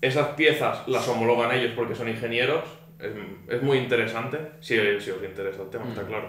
[0.00, 2.64] Esas piezas las homologan ellos porque son ingenieros.
[2.98, 3.12] Es,
[3.54, 6.06] es muy interesante, si, si os interesa el tema, está Mm.
[6.06, 6.28] claro.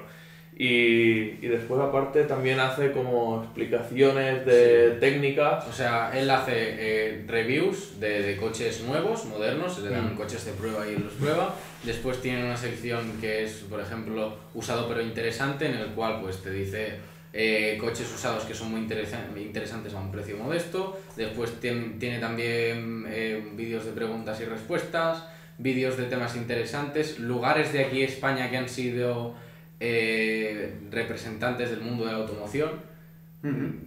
[0.56, 5.68] Y, y después aparte también hace como explicaciones de técnicas.
[5.68, 10.16] O sea, él hace eh, reviews de, de coches nuevos, modernos, le dan Mm.
[10.18, 11.56] coches de prueba y los prueba.
[11.84, 16.42] Después tiene una sección que es, por ejemplo, usado pero interesante, en el cual pues
[16.44, 16.98] te dice
[17.34, 21.00] eh, coches usados que son muy interesa- interesantes a un precio modesto.
[21.18, 25.26] Después tiene, tiene también eh, vídeos de preguntas y respuestas,
[25.58, 29.34] vídeos de temas interesantes, lugares de aquí España que han sido
[29.86, 32.72] eh, representantes del mundo de la automoción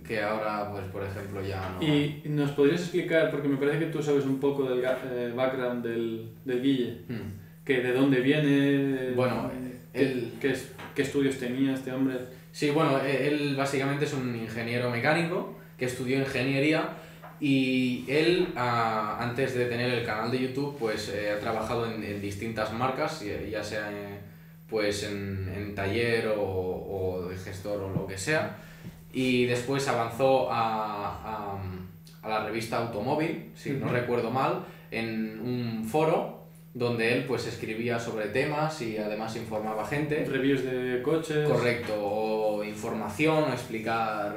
[0.07, 1.83] que ahora, pues por ejemplo, ya no.
[1.83, 5.83] Y nos podrías explicar, porque me parece que tú sabes un poco del eh, background
[5.83, 7.65] del, del Guille, Hmm.
[7.65, 9.51] que de dónde viene, Bueno,
[9.95, 12.17] qué, él- qué es- qué estudios tenía este hombre.
[12.53, 16.91] Sí, bueno, e- él básicamente es un ingeniero mecánico que estudió ingeniería
[17.41, 22.21] y él, antes de tener el canal de YouTube, pues eh, ha trabajado en, en
[22.21, 24.16] distintas marcas, ya- sea eh,
[24.69, 28.57] pues en, en taller o, o de gestor o lo que sea.
[29.13, 31.59] Y después avanzó a, a,
[32.23, 33.95] a la revista Automóvil, si no Ujú.
[33.95, 36.37] recuerdo mal, en un foro
[36.75, 40.25] donde él pues escribía sobre temas y además informaba gente.
[40.27, 41.49] Reviews de coches.
[41.49, 44.37] Correcto, o información, o explicar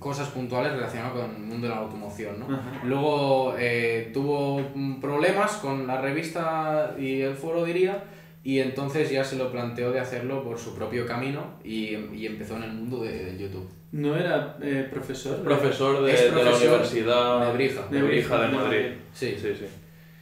[0.00, 2.46] cosas puntuales relacionadas con el mundo de la automoción, ¿no?
[2.46, 2.80] Ajá.
[2.82, 4.60] Luego eh, tuvo
[5.00, 8.02] problemas con la revista y el foro, diría,
[8.44, 12.56] y entonces ya se lo planteó de hacerlo por su propio camino y, y empezó
[12.56, 13.68] en el mundo de, de YouTube.
[13.92, 15.42] No era eh, profesor.
[15.42, 17.86] Profesor de, la Universidad de Brija.
[17.90, 18.86] de Brija de Madrid.
[19.12, 19.36] Sí.
[19.40, 19.66] Sí, sí.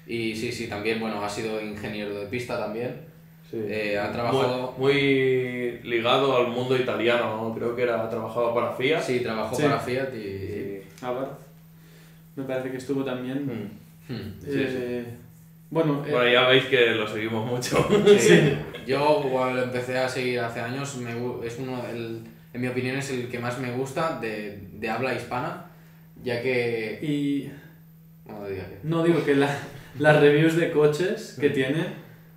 [0.07, 2.97] Y sí, sí, también, bueno, ha sido ingeniero de pista también.
[3.49, 3.59] Sí.
[3.68, 7.55] Eh, ha trabajado- Muy, muy ligado al mundo italiano, ¿no?
[7.55, 9.01] creo que era trabajado para FIA.
[9.01, 9.62] Sí, trabajó Sí.
[9.62, 10.18] para Fiat y...
[10.18, 11.39] Y- Abarth.
[12.37, 13.47] Me parece que estuvo también.
[13.47, 14.12] Mm.
[14.12, 14.33] Hmm.
[14.47, 15.05] eh,
[15.71, 17.87] Bueno, eh, Bueno, ya veis que lo seguimos mucho.
[18.18, 18.57] Sí.
[18.87, 21.11] Yo cuando lo empecé a seguir hace años, me
[21.47, 25.14] es uno, el, en mi opinión es el que más me gusta de, de habla
[25.14, 25.66] hispana,
[26.23, 26.99] ya que...
[27.03, 27.51] y
[28.29, 28.79] No diga que...
[28.83, 29.59] no digo que la-
[29.99, 31.87] las reviews de coches que tiene,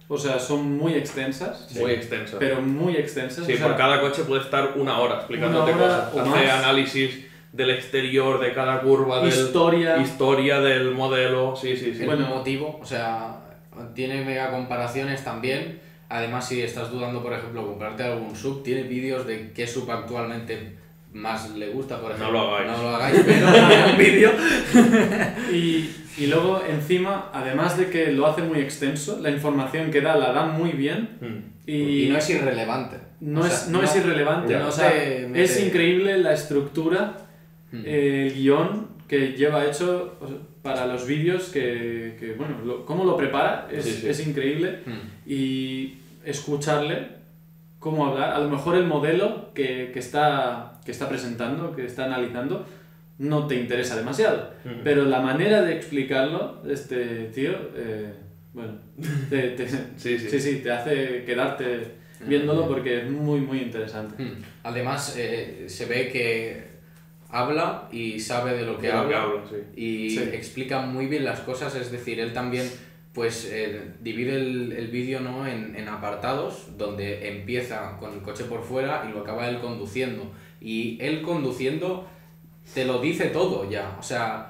[0.07, 2.37] o sea, son muy extensas, Muy extenso.
[2.39, 3.45] pero muy extensas.
[3.47, 6.13] Sí, o sea, por cada coche puede estar una hora explicándote Una hora cosas.
[6.13, 6.59] o Hace más.
[6.65, 9.97] análisis del exterior, de cada curva, del, Historia.
[9.97, 11.55] historia del modelo.
[11.55, 12.01] Sí, sí, sí.
[12.01, 12.27] el Bueno.
[12.27, 13.37] motivo, o sea,
[13.95, 15.79] tiene mega comparaciones también.
[16.09, 20.75] Además, si estás dudando, por ejemplo, comprarte algún sub, tiene vídeos de qué sub actualmente
[21.13, 22.31] más le gusta, por No ejemplo.
[22.41, 22.71] lo hagáis.
[22.71, 23.47] No lo hagáis, pero
[23.91, 24.31] un vídeo.
[25.51, 30.15] Y, y luego, encima, además de que lo hace muy extenso, la información que da
[30.15, 31.69] la da muy bien Mm.
[31.69, 32.97] y, Y no es irrelevante.
[33.21, 34.57] no O es, sea, no es irrelevante.
[34.57, 34.67] ¿no?
[34.67, 37.17] O sea, es increíble la estructura,
[37.73, 37.81] Hmm.
[37.85, 43.03] el guion que lleva hecho o sea, para los vídeos, que, que, bueno, lo- cómo
[43.03, 44.07] lo prepara es, Sí, sí.
[44.09, 44.79] es increíble.
[44.85, 45.09] Hmm.
[45.29, 47.07] y escucharle
[47.79, 48.31] cómo hablar.
[48.33, 52.65] A lo mejor el modelo que, que está, que está presentando, que está analizando,
[53.19, 54.51] no te interesa demasiado.
[54.65, 54.75] Ujú.
[54.83, 58.13] Pero la manera de explicarlo, este tío, eh,
[58.53, 58.73] bueno,
[59.29, 59.67] te, te-
[59.97, 60.39] Sí, sí.
[60.39, 64.21] sí, te hace quedarte viéndolo porque es muy, muy interesante.
[64.23, 64.41] Hmm.
[64.63, 66.73] Además, eh, se ve que
[67.33, 69.81] habla y sabe de lo que De lo habla, que habla, sí.
[69.81, 70.19] y Sí.
[70.33, 72.69] explica muy bien las cosas, es decir, él también
[73.13, 75.45] pues eh, divide el, el vídeo ¿no?
[75.45, 80.31] en, en apartados donde empieza con el coche por fuera y lo acaba él conduciendo
[80.61, 82.07] y él conduciendo
[82.73, 84.49] te lo dice todo ya, o sea,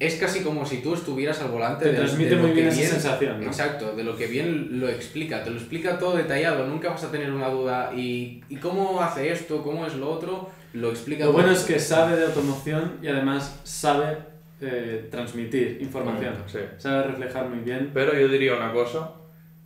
[0.00, 2.68] es casi como si tú estuvieras al volante Te de- transmite de lo muy bien
[2.70, 3.46] que esa sensación, ¿no?
[3.46, 7.10] Exacto, de lo que bien lo explica, te lo explica todo detallado, nunca vas a
[7.12, 11.32] tener una duda y, y cómo hace esto, cómo es lo otro, lo explica Lo
[11.32, 14.16] bueno es que sabe de automoción y además sabe
[14.60, 16.34] eh, transmitir información.
[16.46, 16.58] Sí.
[16.78, 17.90] Sabe reflejar muy bien.
[17.94, 19.12] Pero yo diría una cosa,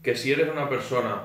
[0.03, 1.23] que si eres una persona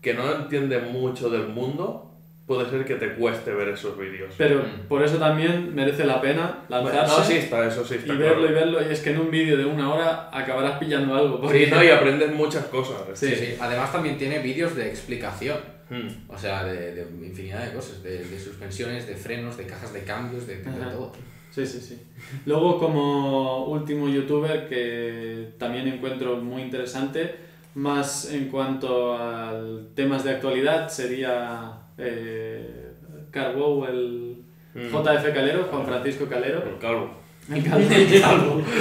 [0.00, 2.10] que no entiende mucho del mundo,
[2.46, 4.34] puede ser que te cueste ver esos vídeos.
[4.36, 4.88] Pero Mm.
[4.88, 8.14] por eso también merece la pena Bueno, lanzarse no, sí está, eso sí y está
[8.14, 8.72] verlo y claro.
[8.72, 8.88] verlo.
[8.88, 11.40] Y es que en un vídeo de una hora acabarás pillando algo.
[11.40, 12.96] porque- Sí, no, y aprendes muchas cosas.
[13.14, 13.28] Sí.
[13.28, 13.54] Sí, sí.
[13.60, 15.56] Además también tiene vídeos de explicación.
[15.92, 16.08] Hmm.
[16.28, 20.02] O sea, de, de infinidad de cosas, de, de suspensiones, de frenos, de cajas de
[20.04, 21.12] cambios, de, todo.
[21.50, 21.98] Sí, sí, sí.
[22.46, 27.34] Luego, como último youtuber que también encuentro muy interesante,
[27.74, 29.62] más en cuanto a
[29.94, 32.92] temas de actualidad, sería eh,
[33.30, 34.32] Carwow, el
[34.74, 34.88] Mm.
[34.90, 36.62] JF Calero, Juan Francisco Calero.
[36.66, 37.10] El calvo.
[37.52, 38.62] El calvo, el calvo.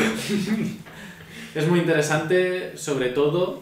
[1.53, 3.61] Es muy interesante, sobre todo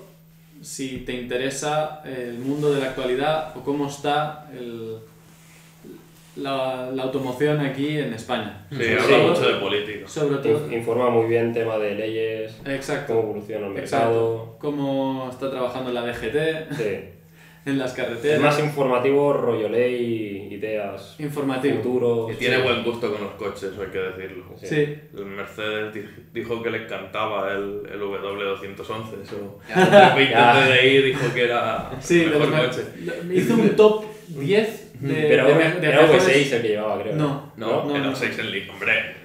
[0.62, 4.97] si te interesa el mundo de la actualidad o cómo está el-
[6.36, 8.66] la, la automoción aquí en España.
[8.70, 10.07] Sí, Sobre habla todo- mucho de política.
[10.07, 10.68] Sobre todo.
[10.70, 13.14] Inf- Informa muy bien tema de leyes, cómo Exacto.
[13.20, 14.34] evoluciona el mercado.
[14.43, 14.57] Exacto.
[14.60, 16.99] Cómo está trabajando la DGT Sí.
[17.66, 18.41] en las Es carreteras.
[18.41, 21.78] más informativo, rollo ley, ideas, informativo.
[21.78, 22.28] futuro.
[22.32, 24.45] Y tiene buen gusto con los coches, hay que decirlo.
[24.57, 24.68] Sí.
[24.68, 24.95] Sí.
[25.18, 26.03] El Mercedes di-
[26.34, 29.60] dijo que le encantaba el, el W211, eso.
[29.68, 30.10] Ya.
[30.10, 30.68] El 20 Ya.
[30.68, 32.82] TDI dijo que era Sí, el de mejor coche.
[33.34, 36.68] hizo un top 10 de, Pero de, era me- de era mejores- V6 el que
[36.70, 37.16] llevaba, creo.
[37.16, 37.51] No.
[37.57, 38.16] No, No, era no.
[38.16, 39.18] 6 en League, hombre.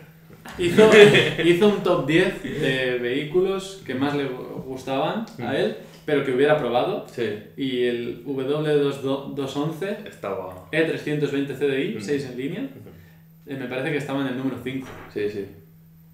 [0.59, 0.90] Hizo,
[1.44, 6.32] hizo un top 10 de vehículos que más le gu- gustaban a él, pero que
[6.32, 7.07] hubiera probado.
[7.09, 7.28] Sí.
[7.57, 10.68] Y el W211 Estaba.
[10.72, 12.00] E320 CDI, Mm.
[12.00, 12.68] 6 en línea,
[13.46, 14.86] eh, me parece que estaba en el número 5.
[15.12, 15.46] Sí, sí.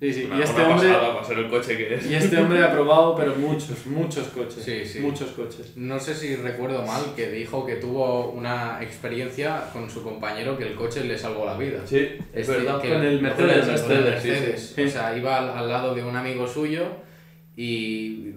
[0.00, 0.24] Sí, sí.
[0.24, 2.06] Una, y, este hombre, pasada para ser el coche que es.
[2.10, 4.62] y este hombre ha probado, pero muchos, muchos coches.
[4.64, 5.00] Sí, sí.
[5.00, 5.76] Muchos coches.
[5.76, 10.64] No sé si recuerdo mal que dijo que tuvo una experiencia con su compañero que
[10.68, 11.82] el coche le salvó la vida.
[11.84, 11.98] Sí,
[12.32, 12.80] es Este, verdad.
[12.80, 14.72] que- Con el Mercedes, el Mercedes, sí, Mercedes.
[14.74, 14.82] sí.
[14.84, 16.86] O sea, iba al, al lado de un amigo suyo
[17.56, 18.30] y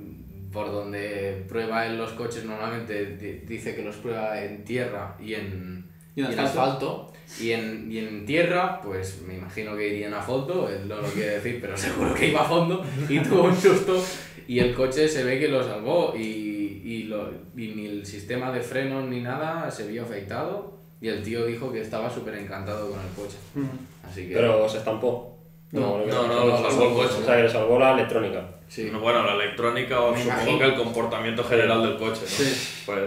[0.52, 5.34] por donde prueba él los coches normalmente di- dice que los prueba en tierra y
[5.34, 5.83] en,
[6.16, 6.50] ¿Y en asfalto?
[6.62, 7.14] asfalto.
[7.42, 11.08] Y en, y en tierra, pues me imagino que irían a fondo, él no lo
[11.08, 14.04] quiere decir, pero seguro que iba a fondo y tuvo un susto
[14.48, 18.52] y el coche se ve que lo salvó y, y, lo- y ni el sistema
[18.52, 22.92] de frenos ni nada se vio afectado y el tío dijo que estaba súper encantado
[22.92, 23.38] con el coche.
[23.56, 24.08] Mm.
[24.08, 24.36] Así que...
[24.36, 25.38] Pero se estampó.
[25.72, 27.16] No, que No, no, no, lo no, salvó el no, coche.
[27.22, 28.46] O sea, que le salvó la electrónica.
[28.68, 28.90] sí.
[28.92, 32.28] No, Bueno, la electrónica o supongo que el comportamiento general del coche, ¿no?
[32.28, 32.84] Sí.
[32.86, 33.00] Pues,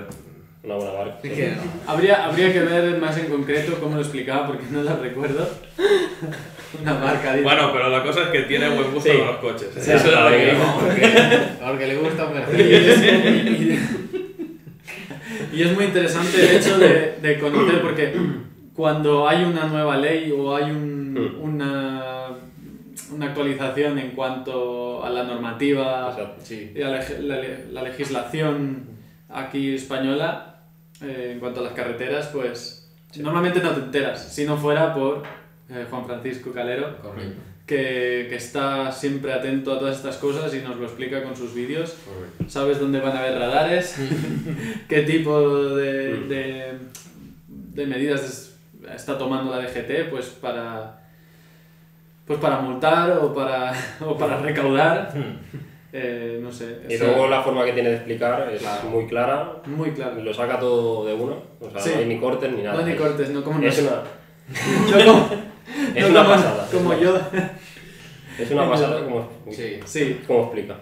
[0.66, 1.18] Una buena marca.
[1.22, 1.92] Sí que no.
[1.92, 5.48] Habría, habría que ver más en concreto cómo lo explicaba porque no lo recuerdo.
[6.82, 7.30] Una marca.
[7.32, 7.44] dice.
[7.44, 9.16] bueno, pero la cosa es que tiene buen gusto Sí.
[9.16, 9.68] con los coches.
[9.76, 9.80] ¿eh?
[9.80, 10.74] Sí, Eso era lo que iba.
[10.74, 11.12] porque,
[11.64, 12.98] porque le gusta un Y Mercedes.
[12.98, 13.80] es,
[15.52, 18.12] y- es muy interesante el hecho de, de conocer, porque
[18.74, 21.40] cuando hay una nueva ley o hay un- Mm.
[21.42, 22.26] una,
[23.14, 26.42] una actualización en cuanto a la normativa Exacto.
[26.44, 26.72] Sí.
[26.74, 27.40] y a la, la-
[27.72, 28.84] la legislación
[29.30, 30.55] aquí española,
[31.02, 32.88] eh, en cuanto a las carreteras, pues
[33.18, 35.22] normalmente no te enteras, si no fuera por
[35.70, 37.40] eh, Juan Francisco Calero Correcto.
[37.66, 41.54] que, que está siempre atento a todas estas cosas y nos lo explica con sus
[41.54, 41.96] vídeos.
[42.04, 42.44] correcto.
[42.48, 43.96] Sabes dónde van a haber radares,
[44.88, 46.78] qué tipo de, de,
[47.48, 48.52] de medidas es-
[48.94, 51.00] está tomando la DGT pues para,
[52.26, 55.12] pues para multar o para, o para recaudar.
[55.98, 56.78] Eh, no sé.
[56.90, 58.88] Y luego la forma que tiene de explicar es Claro.
[58.90, 59.52] muy clara.
[59.66, 60.22] muy claro.
[60.22, 61.36] Lo saca todo de uno.
[61.60, 61.90] O sea, Sí.
[61.94, 62.76] no hay ni cortes ni nada.
[62.80, 65.30] No ni Es- cortes, no como Es una, no como,
[65.94, 66.68] es no una como- pasada.
[66.72, 67.18] como es, yo.
[68.38, 69.80] es una pasada como, Sí.
[69.84, 70.76] Sí, como explica.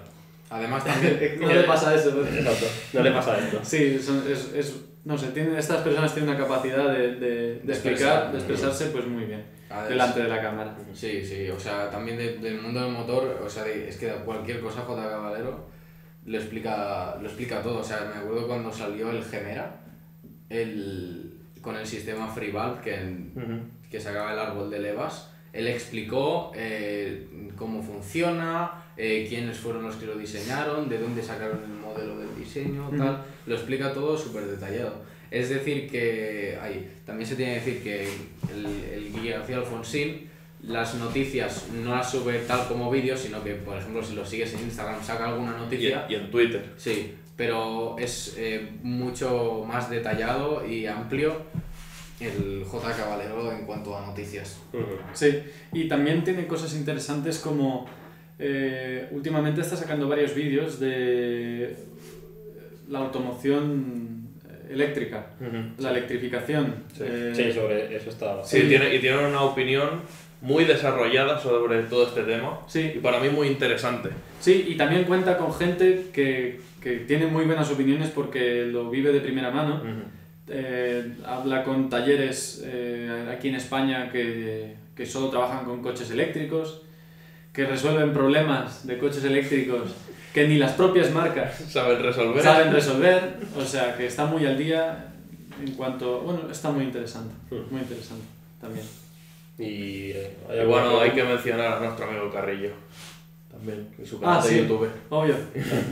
[0.51, 1.39] Además también...
[1.41, 2.25] no le pasa eso.
[2.25, 2.67] Exacto.
[2.93, 3.61] No le pasa esto.
[3.63, 7.55] Sí, son- es, es- no sé, tienen, estas personas tienen una capacidad de, de, de
[7.61, 8.33] De explicar, expresar.
[8.33, 10.77] de expresarse pues muy bien, Además- delante de la cámara.
[10.95, 14.09] Sí, sí, o sea, también de- del mundo del motor, o sea, de- es que
[14.25, 15.03] cualquier cosa J.
[15.11, 15.67] Caballero
[16.25, 17.81] lo explica, lo explica todo.
[17.81, 19.81] O sea, me acuerdo cuando salió el Gemera,
[20.49, 23.17] el, con el sistema FreeValve que,
[23.91, 29.97] que sacaba el árbol de levas, él explicó eh, cómo funciona, eh, quiénes fueron los
[29.97, 32.97] que lo diseñaron, de dónde sacaron el modelo del diseño, Ujú.
[32.99, 33.23] tal.
[33.47, 35.03] Lo explica todo súper detallado.
[35.31, 38.09] Es decir, que ay, también se tiene que decir que
[38.55, 40.29] el, el guía García Alfonsín
[40.63, 44.55] las noticias no las sube tal como vídeos, sino que, por ejemplo, si lo sigues
[44.55, 46.07] en Instagram, saca alguna noticia.
[46.09, 46.73] y en Twitter.
[46.79, 51.37] Sí, pero es eh, mucho más detallado y amplio
[52.21, 52.93] el J.
[52.97, 54.59] Caballero en cuanto a noticias.
[55.13, 55.43] Sí,
[55.73, 57.87] y también tiene cosas interesantes como
[58.39, 61.77] eh, últimamente está sacando varios vídeos de
[62.89, 64.29] la automoción
[64.71, 65.27] eléctrica,
[65.79, 66.75] la electrificación.
[66.93, 67.03] Sí.
[67.07, 68.43] eh, Sí, sobre eso está.
[68.45, 70.01] Sí, tiene, y tienen una opinión
[70.41, 72.61] muy desarrollada sobre todo este tema.
[72.67, 72.93] Sí.
[72.97, 74.11] Y para mí muy interesante.
[74.41, 79.13] Sí, y también cuenta con gente que, que tiene muy buenas opiniones porque lo vive
[79.13, 79.83] de primera mano
[80.49, 86.83] eh, habla con talleres eh, aquí en España que, que solo trabajan con coches eléctricos,
[87.55, 89.93] que resuelven problemas de coches eléctricos
[90.35, 92.43] que ni las propias marcas Saben resolver.
[92.43, 95.13] saben resolver, o sea que está muy al día
[95.65, 96.21] en cuanto...
[96.23, 97.33] Bueno, está muy interesante,
[97.71, 98.25] muy interesante
[98.61, 98.85] también.
[99.57, 102.71] Y eh, Y alguna bueno, hay que mencionar a nuestro amigo Carrillo.
[103.51, 104.59] También, en su canal Ah, de sí.
[104.59, 104.89] YouTube.
[105.11, 105.37] Obvio,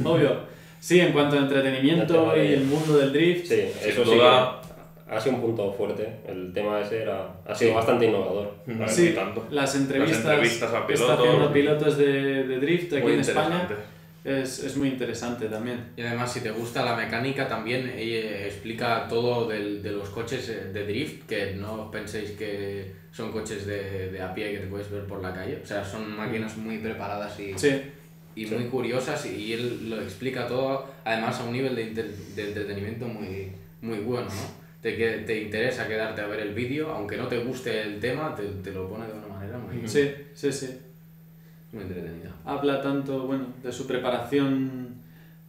[0.04, 0.52] obvio.
[0.82, 4.61] Sí, en cuanto a entretenimiento y el mundo del drift, Sí, Sin eso duda.
[5.12, 6.08] Sí ha sido un punto fuerte.
[6.26, 7.76] El tema ese era, ha sido Sí.
[7.76, 8.54] bastante innovador.
[8.66, 9.46] No Sí, es tanto.
[9.50, 11.26] las entrevistas, Las entrevistas a que está pilotos.
[11.28, 13.68] haciendo pilotos de, de drift aquí en España
[14.24, 15.86] es, es muy interesante también.
[15.96, 20.48] Y además, si te gusta la mecánica, también ella explica todo del- de los coches
[20.48, 24.66] eh, de drift, que no penséis que son coches de, de a pie que te
[24.68, 25.58] puedes ver por la calle.
[25.62, 27.82] O sea, son máquinas muy preparadas y, Sí,
[28.36, 32.48] y muy curiosas y él lo explica todo, además a un nivel de, inter- de
[32.48, 33.50] entretenimiento muy,
[33.82, 34.61] muy bueno, ¿no?
[34.82, 38.34] Te, que, te interesa quedarte a ver el vídeo, aunque no te guste el tema,
[38.34, 40.76] te, te lo pone de una manera muy, sí, sí, sí.
[41.72, 42.30] muy entretenida.
[42.44, 44.96] Habla tanto, bueno, de su preparación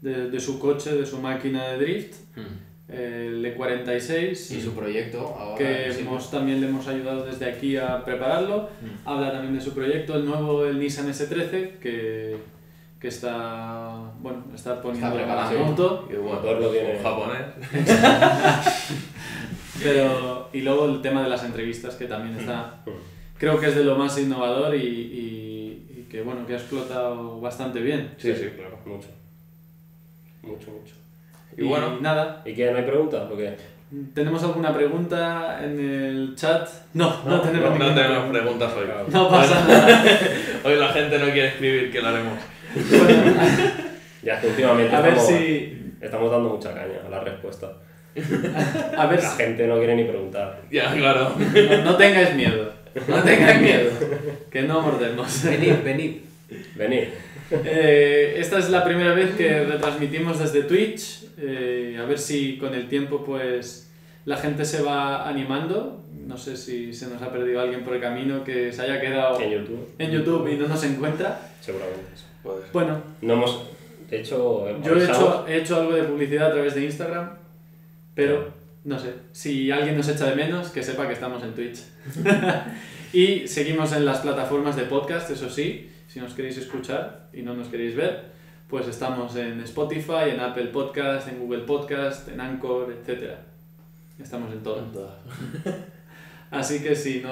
[0.01, 2.91] de, de su coche, de su máquina de drift, Mm.
[2.91, 5.57] el E46, Y su proyecto ahora...
[5.57, 8.69] que sí, hemos, también le hemos ayudado desde aquí a prepararlo.
[9.05, 12.35] Habla también de su proyecto, el nuevo, el Nissan S13, que,
[12.99, 15.59] que está, bueno, está poniendo Está preparando.
[15.59, 16.07] a punto.
[16.11, 16.97] Y bueno, motor lo tiene.
[16.97, 17.45] un japonés.
[19.83, 22.83] Pero, y luego el tema de las entrevistas, que también está,
[23.37, 27.39] creo que es de lo más innovador y, y- y que, bueno, que ha explotado
[27.41, 28.11] bastante bien.
[28.17, 28.77] Sí, sí, claro.
[28.85, 29.07] Mucho.
[30.41, 30.95] Mucho, mucho.
[31.57, 32.71] Y bueno, nada, ¿Y qué?
[32.71, 33.55] ¿No hay preguntas o qué?
[34.15, 36.67] ¿tenemos alguna pregunta en el chat?
[36.95, 38.31] No, no, tenemos no, no tenemos pregunta.
[38.31, 38.85] preguntas hoy.
[38.85, 39.05] Claro.
[39.09, 40.03] No pasa nada.
[40.63, 42.39] Hoy la gente no quiere escribir, que lo haremos.
[44.23, 45.93] Ya que últimamente A ver estamos, si...
[46.01, 47.71] estamos dando mucha caña a la respuesta.
[48.97, 49.37] A ver La si...
[49.37, 50.61] gente no quiere ni preguntar.
[50.71, 51.33] Ya, claro.
[51.37, 52.71] No, no tengáis miedo.
[53.07, 53.91] No tengáis miedo.
[54.51, 55.43] Que no mordemos.
[55.43, 56.11] Venid, venid.
[56.75, 57.03] Venid.
[57.51, 61.25] Eh, esta es la primera vez que retransmitimos desde Twitch.
[61.37, 63.91] eh, a ver si con el tiempo pues
[64.25, 65.99] la gente se va animando.
[66.25, 69.39] No sé si se nos ha perdido alguien por el camino que se haya quedado
[69.41, 71.39] En YouTube, en YouTube y no nos encuentra.
[71.59, 71.99] seguramente.
[72.41, 72.69] Puede ser.
[72.73, 73.69] Bueno, No hemos.
[74.09, 77.31] De hecho, yo he hecho, he hecho algo de publicidad a través de Instagram,
[78.15, 78.53] pero
[78.83, 79.13] no sé.
[79.31, 81.79] Si alguien nos echa de menos, que sepa que estamos en Twitch.
[83.13, 85.89] y seguimos en las plataformas de podcast, eso sí.
[86.07, 88.25] Si nos queréis escuchar y no nos queréis ver,
[88.67, 93.31] pues estamos en Spotify, en Apple Podcast, en Google Podcast, en Anchor, etc.
[94.21, 94.85] Estamos en todo.
[96.51, 97.31] Así que si no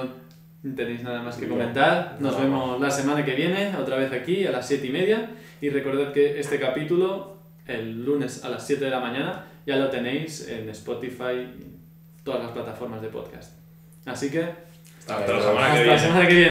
[0.75, 4.51] tenéis nada más que comentar, nos vemos la semana que viene, otra vez aquí a
[4.51, 5.29] las 7 y media.
[5.61, 9.89] Y recordad que este capítulo, el lunes a las 7 de la mañana, ya lo
[9.89, 11.77] tenéis en Spotify y
[12.23, 13.53] todas las plataformas de podcast.
[14.05, 14.43] Así que
[15.07, 15.41] Hasta la
[15.99, 16.50] semana que viene.